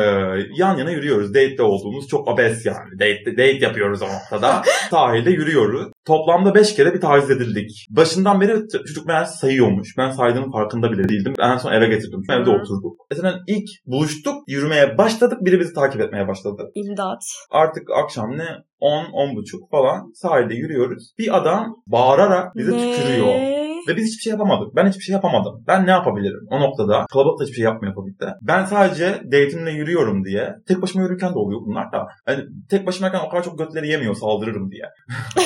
yan 0.57 0.77
yana 0.79 0.90
yürüyoruz. 0.90 1.35
Date'de 1.35 1.62
olduğumuz 1.62 2.09
çok 2.09 2.29
abes 2.29 2.66
yani. 2.66 2.92
Date, 2.94 3.33
date 3.33 3.64
yapıyoruz 3.66 4.03
o 4.03 4.07
noktada. 4.07 4.62
Sahilde 4.90 5.31
yürüyoruz. 5.31 5.92
Toplamda 6.07 6.55
5 6.55 6.75
kere 6.75 6.94
bir 6.94 7.01
taciz 7.01 7.31
edildik. 7.31 7.87
Başından 7.90 8.40
beri 8.40 8.68
çocuk 8.72 9.07
meğer 9.07 9.25
sayıyormuş. 9.25 9.99
Ben 9.99 10.11
saydığının 10.11 10.53
farkında 10.53 10.92
bile 10.92 11.09
değildim. 11.09 11.35
En 11.38 11.57
son 11.57 11.72
eve 11.72 11.87
getirdim. 11.87 12.22
Evde 12.31 12.51
oturduk. 12.51 12.96
Mesela 13.11 13.40
ilk 13.46 13.68
buluştuk, 13.87 14.35
yürümeye 14.49 14.99
başladık. 14.99 15.38
Biri 15.40 15.61
bizi 15.61 15.75
takip 15.75 16.01
etmeye 16.01 16.29
başladı. 16.29 16.70
İmdat. 16.75 17.22
Artık 17.51 17.88
akşam 18.05 18.38
ne 18.38 18.46
10 18.81 19.05
10 19.12 19.37
buçuk 19.37 19.70
falan 19.70 20.12
sahilde 20.14 20.55
yürüyoruz. 20.55 21.14
Bir 21.18 21.37
adam 21.37 21.83
bağırarak 21.87 22.57
bize 22.57 22.72
ne? 22.72 22.96
tükürüyor. 22.96 23.57
Ve 23.88 23.96
biz 23.96 24.07
hiçbir 24.07 24.22
şey 24.22 24.31
yapamadık. 24.31 24.77
Ben 24.77 24.88
hiçbir 24.88 25.01
şey 25.01 25.12
yapamadım. 25.12 25.64
Ben 25.66 25.87
ne 25.87 25.90
yapabilirim? 25.90 26.46
O 26.51 26.61
noktada 26.61 27.07
kalabalık 27.12 27.40
da 27.40 27.44
hiçbir 27.44 27.57
şey 27.57 27.64
yapmıyor 27.64 27.94
tabii 27.94 28.29
de. 28.29 28.35
Ben 28.42 28.64
sadece 28.64 29.20
date'imle 29.25 29.70
yürüyorum 29.70 30.25
diye. 30.25 30.55
Tek 30.68 30.83
başıma 30.83 31.05
yürürken 31.05 31.35
de 31.35 31.38
oluyor 31.38 31.61
bunlar 31.66 31.92
da. 31.92 32.07
Yani 32.29 32.44
tek 32.70 32.87
başımayken 32.87 33.20
o 33.27 33.29
kadar 33.29 33.42
çok 33.42 33.59
götleri 33.59 33.88
yemiyor 33.88 34.14
saldırırım 34.14 34.70
diye. 34.70 34.85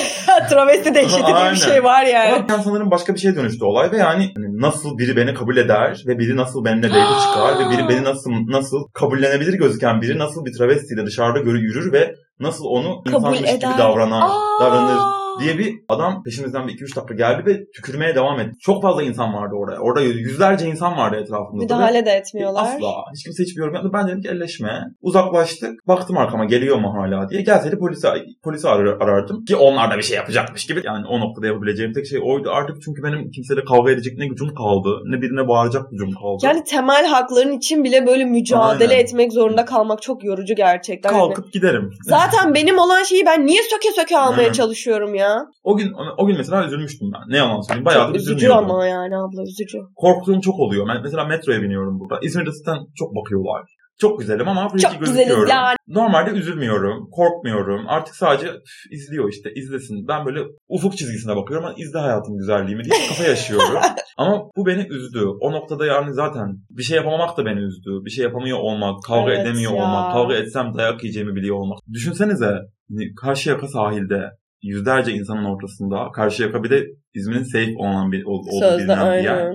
Travesti 0.49 0.95
dehşeti 0.95 1.27
diye 1.27 1.51
bir 1.51 1.55
şey 1.55 1.83
var 1.83 2.03
yani. 2.03 2.33
Ama 2.33 2.49
ben 2.49 2.59
sanırım 2.59 2.91
başka 2.91 3.13
bir 3.13 3.19
şeye 3.19 3.35
dönüştü 3.35 3.65
olay 3.65 3.91
ve 3.91 3.97
yani 3.97 4.31
hani 4.35 4.61
nasıl 4.61 4.97
biri 4.97 5.15
beni 5.15 5.33
kabul 5.33 5.57
eder 5.57 6.03
ve 6.07 6.19
biri 6.19 6.37
nasıl 6.37 6.65
benimle 6.65 6.89
date 6.89 6.99
çıkar 7.27 7.59
ve 7.59 7.69
biri 7.71 7.89
beni 7.89 8.03
nasıl 8.03 8.31
nasıl 8.47 8.77
kabullenebilir 8.93 9.53
gözüken 9.53 10.01
biri 10.01 10.17
nasıl 10.17 10.45
bir 10.45 10.57
travestiyle 10.57 11.05
dışarıda 11.05 11.39
yürür 11.39 11.93
ve 11.93 12.15
nasıl 12.39 12.65
onu 12.65 13.03
kabul 13.03 13.17
insanmış 13.17 13.39
eder. 13.39 13.53
gibi 13.53 13.77
davranan, 13.77 14.31
davranır 14.61 15.20
diye 15.39 15.57
bir 15.57 15.75
adam 15.89 16.23
peşimizden 16.23 16.67
bir 16.67 16.73
2-3 16.73 16.95
dakika 16.95 17.13
geldi 17.13 17.45
ve 17.45 17.65
tükürmeye 17.75 18.15
devam 18.15 18.39
etti. 18.39 18.55
Çok 18.59 18.81
fazla 18.81 19.03
insan 19.03 19.33
vardı 19.33 19.55
orada. 19.55 19.79
Orada 19.79 20.01
yüzlerce 20.01 20.65
insan 20.65 20.97
vardı 20.97 21.15
etrafımızda. 21.15 21.75
Müdahale 21.75 22.05
de 22.05 22.11
etmiyorlar. 22.11 22.63
Asla. 22.63 22.91
Hiç 23.15 23.23
kimse 23.23 23.43
hiçbir 23.43 23.59
yorum 23.61 23.73
yapmadı. 23.73 23.93
Ben 23.93 24.07
dedim 24.07 24.21
ki 24.21 24.29
elleşme. 24.29 24.83
Uzaklaştık. 25.01 25.87
Baktım 25.87 26.17
arkama 26.17 26.45
geliyor 26.45 26.77
mu 26.77 26.93
hala 26.93 27.29
diye. 27.29 27.41
Gelseydi 27.41 27.77
polisi, 27.77 28.07
polisi 28.43 28.69
arar, 28.69 28.85
arardım. 28.85 29.45
Ki 29.45 29.55
onlar 29.55 29.91
da 29.91 29.97
bir 29.97 30.03
şey 30.03 30.17
yapacakmış 30.17 30.65
gibi. 30.65 30.81
Yani 30.85 31.07
o 31.07 31.19
noktada 31.19 31.47
yapabileceğim 31.47 31.93
tek 31.93 32.07
şey 32.07 32.19
oydu. 32.23 32.49
Artık 32.51 32.75
çünkü 32.85 33.03
benim 33.03 33.31
kimseyle 33.31 33.63
kavga 33.63 33.91
edecek 33.91 34.17
ne 34.17 34.27
gücüm 34.27 34.55
kaldı. 34.55 34.89
Ne 35.05 35.21
birine 35.21 35.47
bağıracak 35.47 35.91
gücüm 35.91 36.11
kaldı. 36.11 36.45
Yani 36.45 36.63
temel 36.63 37.05
hakların 37.05 37.57
için 37.57 37.83
bile 37.83 38.07
böyle 38.07 38.25
mücadele 38.25 38.89
Aynen. 38.89 39.03
etmek 39.03 39.33
zorunda 39.33 39.65
kalmak 39.65 40.01
çok 40.01 40.23
yorucu 40.23 40.55
gerçekten. 40.55 41.11
Kalkıp 41.11 41.45
yani. 41.45 41.51
giderim. 41.51 41.89
Zaten 42.01 42.53
benim 42.53 42.77
olan 42.77 43.03
şeyi 43.03 43.25
ben 43.25 43.45
niye 43.45 43.61
söke 43.63 43.91
söke 43.95 44.17
almaya 44.17 44.53
çalışıyorum 44.53 45.15
ya? 45.15 45.20
O 45.63 45.77
gün 45.77 45.93
o 46.17 46.25
gün 46.25 46.37
mesela 46.37 46.65
üzülmüştüm 46.65 47.07
ben. 47.13 47.21
Ne 47.33 47.37
yalan 47.37 47.61
söyleyeyim. 47.61 47.85
Bayağı 47.85 48.13
da 48.13 48.17
üzücü 48.17 48.49
ama 48.49 48.85
yani 48.87 49.17
abla 49.17 49.43
üzücü. 49.43 49.77
Korktuğum 49.95 50.41
çok 50.41 50.59
oluyor. 50.59 50.87
Ben 50.87 51.01
mesela 51.03 51.25
metroya 51.25 51.61
biniyorum 51.61 51.99
burada. 51.99 52.19
İzmir'de 52.23 52.49
zaten 52.51 52.79
çok 52.95 53.15
bakıyorlar. 53.15 53.61
çok 54.01 54.19
güzelim 54.19 54.47
ama 54.47 54.69
freaky 54.69 54.87
Çok 54.87 54.99
gözüküyorum. 54.99 55.49
yani. 55.49 55.75
Normalde 55.87 56.29
üzülmüyorum, 56.29 57.07
korkmuyorum. 57.11 57.85
Artık 57.87 58.15
sadece 58.15 58.47
"Üf, 58.47 58.91
izliyor 58.91 59.29
işte, 59.29 59.49
izlesin. 59.55 60.07
Ben 60.07 60.25
böyle 60.25 60.39
ufuk 60.69 60.97
çizgisine 60.97 61.35
bakıyorum 61.35 61.65
ama 61.65 61.75
izle 61.77 61.99
hayatın 61.99 62.37
güzelliğimi 62.37 62.83
diye 62.83 62.95
kafa 63.09 63.23
yaşıyorum. 63.23 63.79
ama 64.17 64.41
bu 64.57 64.65
beni 64.65 64.87
üzdü. 64.87 65.25
O 65.41 65.51
noktada 65.51 65.85
yani 65.85 66.13
zaten 66.13 66.47
bir 66.69 66.83
şey 66.83 66.97
yapamamak 66.97 67.37
da 67.37 67.45
beni 67.45 67.59
üzdü. 67.59 67.89
Bir 68.05 68.09
şey 68.11 68.23
yapamıyor 68.23 68.57
olmak, 68.59 69.03
kavga 69.03 69.31
Evet 69.31 69.45
edemiyor 69.45 69.71
ya. 69.73 69.83
olmak, 69.83 70.13
kavga 70.13 70.35
etsem 70.35 70.73
dayak 70.77 71.03
yiyeceğimi 71.03 71.35
biliyor 71.35 71.55
olmak. 71.55 71.77
Düşünsenize 71.93 72.51
hani 72.89 73.15
Karşıyaka 73.21 73.67
sahilde 73.67 74.29
yüzlerce 74.61 75.11
insanın 75.11 75.45
ortasında 75.45 76.11
Karşıyaka 76.11 76.63
bir 76.63 76.69
de 76.69 76.87
İzmir'in 77.13 77.43
safe 77.43 77.73
olan 77.77 78.11
bir 78.11 78.23
ol- 78.25 78.29
olduğu 78.29 78.59
Sözde 78.59 78.77
bilinen 78.77 79.19
bir 79.19 79.23
yer. 79.23 79.53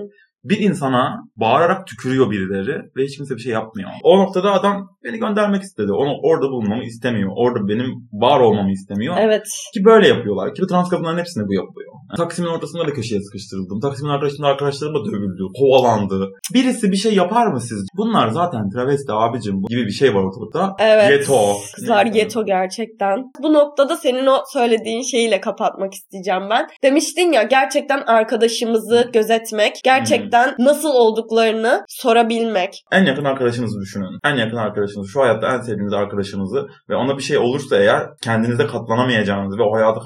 Bir 0.49 0.59
insana 0.59 1.23
bağırarak 1.35 1.87
tükürüyor 1.87 2.31
birileri 2.31 2.81
ve 2.97 3.03
hiç 3.03 3.17
kimse 3.17 3.35
bir 3.35 3.41
şey 3.41 3.53
yapmıyor. 3.53 3.89
O 4.03 4.17
noktada 4.17 4.51
adam 4.51 4.89
beni 5.03 5.17
göndermek 5.17 5.61
istedi. 5.61 5.91
Onu 5.91 6.13
orada 6.23 6.45
bulunmamı 6.51 6.83
istemiyor. 6.83 7.31
Orada 7.35 7.67
benim 7.67 7.89
var 8.13 8.39
olmamı 8.39 8.71
istemiyor. 8.71 9.15
Evet. 9.19 9.47
Ki 9.73 9.85
böyle 9.85 10.07
yapıyorlar. 10.07 10.53
Ki 10.53 10.61
bu 10.61 10.67
trans 10.67 10.89
kadınların 10.89 11.17
hepsine 11.17 11.43
bu 11.47 11.53
yapılıyor. 11.53 11.93
Yani 12.09 12.17
Taksim'in 12.17 12.49
ortasında 12.49 12.87
da 12.87 12.93
köşeye 12.93 13.21
sıkıştırıldım. 13.21 13.79
Taksim'in 13.79 14.09
arkadaşımda 14.09 14.47
arkadaşlarım 14.47 14.93
da 14.95 15.05
dövüldü, 15.05 15.43
kovalandı. 15.59 16.29
Birisi 16.53 16.91
bir 16.91 16.97
şey 16.97 17.13
yapar 17.15 17.47
mı 17.47 17.61
sizce? 17.61 17.87
Bunlar 17.97 18.27
zaten 18.27 18.69
travesti 18.69 19.11
abicim 19.11 19.61
gibi 19.69 19.85
bir 19.85 19.91
şey 19.91 20.15
var 20.15 20.23
ortalıkta. 20.23 20.75
Evet. 20.79 21.11
Yeto. 21.11 21.57
Kızlar 21.75 22.05
Neyse. 22.05 22.19
yeto 22.19 22.45
gerçekten. 22.45 23.17
Bu 23.43 23.53
noktada 23.53 23.95
senin 23.95 24.25
o 24.25 24.37
söylediğin 24.53 25.01
şeyiyle 25.01 25.41
kapatmak 25.41 25.93
isteyeceğim 25.93 26.49
ben. 26.49 26.67
Demiştin 26.83 27.31
ya 27.31 27.43
gerçekten 27.43 28.01
arkadaşımızı 28.01 29.09
gözetmek, 29.13 29.81
gerçekten 29.83 30.36
nasıl 30.59 30.89
olduklarını 30.89 31.85
sorabilmek. 31.87 32.83
En 32.91 33.05
yakın 33.05 33.25
arkadaşınızı 33.25 33.79
düşünün. 33.81 34.19
En 34.23 34.35
yakın 34.35 34.57
arkadaşınızı, 34.57 35.11
şu 35.11 35.21
hayatta 35.21 35.55
en 35.55 35.61
sevdiğiniz 35.61 35.93
arkadaşınızı 35.93 36.67
ve 36.89 36.95
ona 36.95 37.17
bir 37.17 37.23
şey 37.23 37.37
olursa 37.37 37.77
eğer 37.77 38.03
kendinize 38.21 38.67
katlanamayacağınızı 38.67 39.57
ve 39.57 39.63
o 39.63 39.73
hayata 39.75 39.99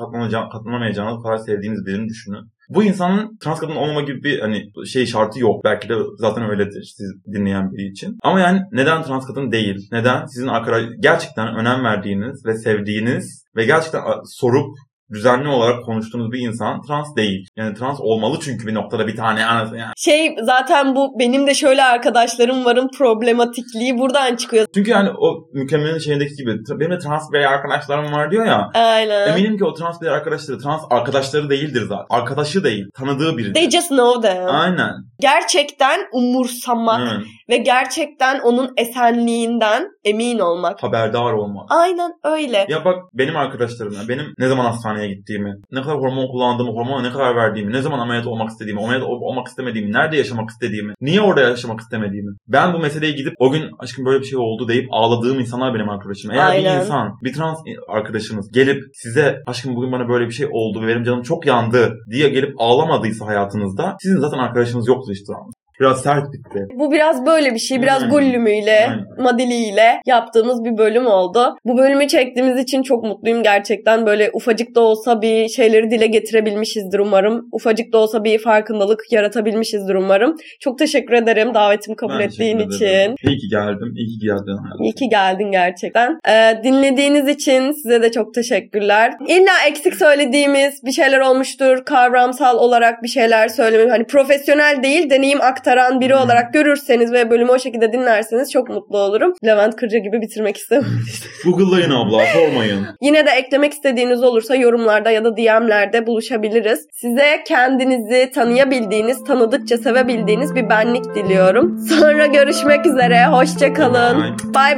katlanamayacağınız 0.51 1.23
kadar 1.23 1.37
sevdiğiniz 1.37 1.85
birini 1.85 2.09
düşünün. 2.09 2.51
Bu 2.69 2.83
insanın 2.83 3.37
trans 3.43 3.59
kadın 3.59 3.75
olmama 3.75 4.01
gibi 4.01 4.23
bir 4.23 4.39
hani 4.39 4.63
şey 4.85 5.05
şartı 5.05 5.39
yok. 5.39 5.63
Belki 5.63 5.89
de 5.89 5.93
zaten 6.17 6.49
öyledir 6.49 6.93
siz 6.97 7.33
dinleyen 7.33 7.71
biri 7.71 7.91
için. 7.91 8.17
Ama 8.23 8.39
yani 8.39 8.61
neden 8.71 9.03
trans 9.03 9.27
kadın 9.27 9.51
değil? 9.51 9.87
Neden 9.91 10.25
sizin 10.25 10.47
arkadaş 10.47 10.83
gerçekten 10.99 11.47
önem 11.55 11.83
verdiğiniz 11.83 12.45
ve 12.45 12.53
sevdiğiniz 12.53 13.45
ve 13.55 13.65
gerçekten 13.65 14.01
sorup 14.25 14.75
düzenli 15.13 15.47
olarak 15.47 15.85
konuştuğunuz 15.85 16.31
bir 16.31 16.47
insan 16.47 16.81
trans 16.81 17.15
değil. 17.15 17.47
Yani 17.55 17.73
trans 17.73 17.97
olmalı 18.01 18.37
çünkü 18.41 18.67
bir 18.67 18.73
noktada 18.73 19.07
bir 19.07 19.15
tane 19.15 19.45
anası 19.45 19.77
yani. 19.77 19.93
Şey 19.97 20.35
zaten 20.43 20.95
bu 20.95 21.19
benim 21.19 21.47
de 21.47 21.53
şöyle 21.53 21.83
arkadaşlarım 21.83 22.65
varın 22.65 22.89
problematikliği 22.97 23.97
buradan 23.97 24.35
çıkıyor. 24.35 24.65
Çünkü 24.73 24.91
yani 24.91 25.09
o 25.19 25.47
mükemmelin 25.53 25.97
şeyindeki 25.99 26.35
gibi 26.35 26.57
benim 26.79 26.91
de 26.91 26.97
trans 26.97 27.31
birey 27.33 27.45
arkadaşlarım 27.45 28.11
var 28.11 28.31
diyor 28.31 28.45
ya. 28.45 28.69
Aynen. 28.73 29.27
Eminim 29.27 29.57
ki 29.57 29.65
o 29.65 29.73
trans 29.73 30.01
birey 30.01 30.13
arkadaşları 30.13 30.59
trans 30.59 30.81
arkadaşları 30.89 31.49
değildir 31.49 31.81
zaten. 31.89 32.05
Arkadaşı 32.09 32.63
değil. 32.63 32.85
Tanıdığı 32.93 33.37
biri. 33.37 33.53
They 33.53 33.69
just 33.69 33.87
know 33.89 34.29
them. 34.29 34.45
Aynen. 34.47 34.91
Gerçekten 35.19 35.99
umursamak 36.13 37.01
Evet. 37.11 37.25
ve 37.49 37.57
gerçekten 37.57 38.39
onun 38.39 38.73
esenliğinden 38.77 39.87
emin 40.03 40.39
olmak. 40.39 40.83
Haberdar 40.83 41.33
olmak. 41.33 41.65
Aynen 41.69 42.11
öyle. 42.23 42.65
Ya 42.69 42.85
bak 42.85 42.95
benim 43.13 43.37
arkadaşlarım 43.37 43.95
benim 44.09 44.33
ne 44.37 44.47
zaman 44.47 44.65
hastaneye 44.65 45.00
gittiğimi, 45.07 45.53
ne 45.71 45.81
kadar 45.81 45.97
hormon 45.97 46.27
kullandığımı, 46.27 46.71
hormona 46.71 47.01
ne 47.01 47.11
kadar 47.11 47.35
verdiğimi, 47.35 47.73
ne 47.73 47.81
zaman 47.81 47.99
ameliyat 47.99 48.27
olmak 48.27 48.49
istediğimi, 48.49 48.81
ameliyat 48.81 49.03
ol- 49.03 49.21
olmak 49.21 49.47
istemediğimi, 49.47 49.91
nerede 49.91 50.17
yaşamak 50.17 50.49
istediğimi, 50.49 50.93
niye 51.01 51.21
orada 51.21 51.41
yaşamak 51.41 51.79
istemediğimi. 51.79 52.31
Ben 52.47 52.73
bu 52.73 52.79
meseleye 52.79 53.11
gidip 53.11 53.33
o 53.39 53.51
gün 53.51 53.63
aşkım 53.79 54.05
böyle 54.05 54.19
bir 54.19 54.25
şey 54.25 54.39
oldu 54.39 54.67
deyip 54.67 54.87
ağladığım 54.91 55.39
insanlar 55.39 55.73
benim 55.73 55.89
arkadaşım. 55.89 56.31
Eğer 56.31 56.47
Aynen. 56.49 56.75
bir 56.75 56.83
insan, 56.83 57.17
bir 57.23 57.33
trans 57.33 57.57
arkadaşınız 57.89 58.51
gelip 58.51 58.83
size 58.93 59.37
aşkım 59.45 59.75
bugün 59.75 59.91
bana 59.91 60.09
böyle 60.09 60.25
bir 60.25 60.31
şey 60.31 60.47
oldu 60.51 60.81
ve 60.81 60.87
benim 60.87 61.03
canım 61.03 61.21
çok 61.21 61.45
yandı 61.45 61.97
diye 62.11 62.29
gelip 62.29 62.53
ağlamadıysa 62.57 63.25
hayatınızda 63.25 63.95
sizin 63.99 64.19
zaten 64.19 64.37
arkadaşınız 64.37 64.87
yoktur 64.87 65.11
işte. 65.11 65.33
Biraz 65.81 66.01
sert 66.01 66.23
bitti. 66.33 66.67
Bu 66.75 66.91
biraz 66.91 67.25
böyle 67.25 67.53
bir 67.53 67.59
şey. 67.59 67.81
Biraz 67.81 68.01
Hmm. 68.01 68.09
gullümüyle, 68.09 68.79
Aynen. 68.89 69.05
madiliyle 69.19 70.01
yaptığımız 70.05 70.63
bir 70.63 70.77
bölüm 70.77 71.07
oldu. 71.07 71.55
Bu 71.65 71.77
bölümü 71.77 72.07
çektiğimiz 72.07 72.59
için 72.59 72.83
çok 72.83 73.03
mutluyum 73.03 73.43
gerçekten. 73.43 74.05
Böyle 74.05 74.29
ufacık 74.33 74.75
da 74.75 74.81
olsa 74.81 75.21
bir 75.21 75.47
şeyleri 75.47 75.91
dile 75.91 76.07
getirebilmişizdir 76.07 76.99
umarım. 76.99 77.47
Ufacık 77.51 77.93
da 77.93 77.97
olsa 77.97 78.23
bir 78.23 78.39
farkındalık 78.39 78.99
yaratabilmişizdir 79.11 79.95
umarım. 79.95 80.35
Çok 80.59 80.79
teşekkür 80.79 81.13
ederim 81.13 81.53
davetimi 81.53 81.95
kabul 81.95 82.19
Ben 82.19 82.25
ettiğin 82.25 82.59
için. 82.59 83.15
İyi 83.27 83.37
ki 83.37 83.47
geldim. 83.51 83.93
İyi 83.97 84.07
ki 84.19 84.25
geldin. 84.25 84.57
İyi 84.83 84.93
ki 84.93 85.09
geldin 85.09 85.51
gerçekten. 85.51 86.19
Ee, 86.29 86.63
dinlediğiniz 86.63 87.27
için 87.27 87.71
size 87.71 88.01
de 88.01 88.11
çok 88.11 88.33
teşekkürler. 88.33 89.13
İlla 89.27 89.51
eksik 89.69 89.95
söylediğimiz 89.95 90.83
bir 90.85 90.91
şeyler 90.91 91.19
olmuştur. 91.19 91.85
Kavramsal 91.85 92.57
olarak 92.57 93.03
bir 93.03 93.07
şeyler 93.07 93.47
söylemem. 93.47 93.89
Hani 93.89 94.03
profesyonel 94.05 94.83
değil 94.83 95.09
deneyim 95.09 95.41
aktaran 95.71 96.01
biri 96.01 96.13
Hmm. 96.13 96.21
olarak 96.21 96.53
görürseniz 96.53 97.11
ve 97.13 97.29
bölümü 97.29 97.51
o 97.51 97.59
şekilde 97.59 97.93
dinlerseniz 97.93 98.51
çok 98.51 98.69
mutlu 98.69 98.97
olurum. 98.97 99.33
Levent 99.45 99.75
Kırca 99.75 99.97
gibi 99.97 100.21
bitirmek 100.21 100.57
istemem. 100.57 100.85
Google'layın 101.45 101.91
abla 101.91 102.25
sormayın. 102.33 102.87
Yine 103.01 103.25
de 103.25 103.29
eklemek 103.29 103.73
istediğiniz 103.73 104.23
olursa 104.23 104.55
yorumlarda 104.55 105.11
ya 105.11 105.23
da 105.23 105.37
DM'lerde 105.37 106.07
buluşabiliriz. 106.07 106.87
Size 106.93 107.43
kendinizi 107.47 108.31
tanıyabildiğiniz, 108.33 109.23
tanıdıkça 109.23 109.77
sevebildiğiniz 109.77 110.55
bir 110.55 110.69
benlik 110.69 111.15
diliyorum. 111.15 111.77
Sonra 111.89 112.25
görüşmek 112.25 112.85
üzere. 112.85 113.25
Hoşça 113.25 113.73
kalın. 113.73 114.37
Bye. 114.55 114.77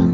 bye. 0.00 0.13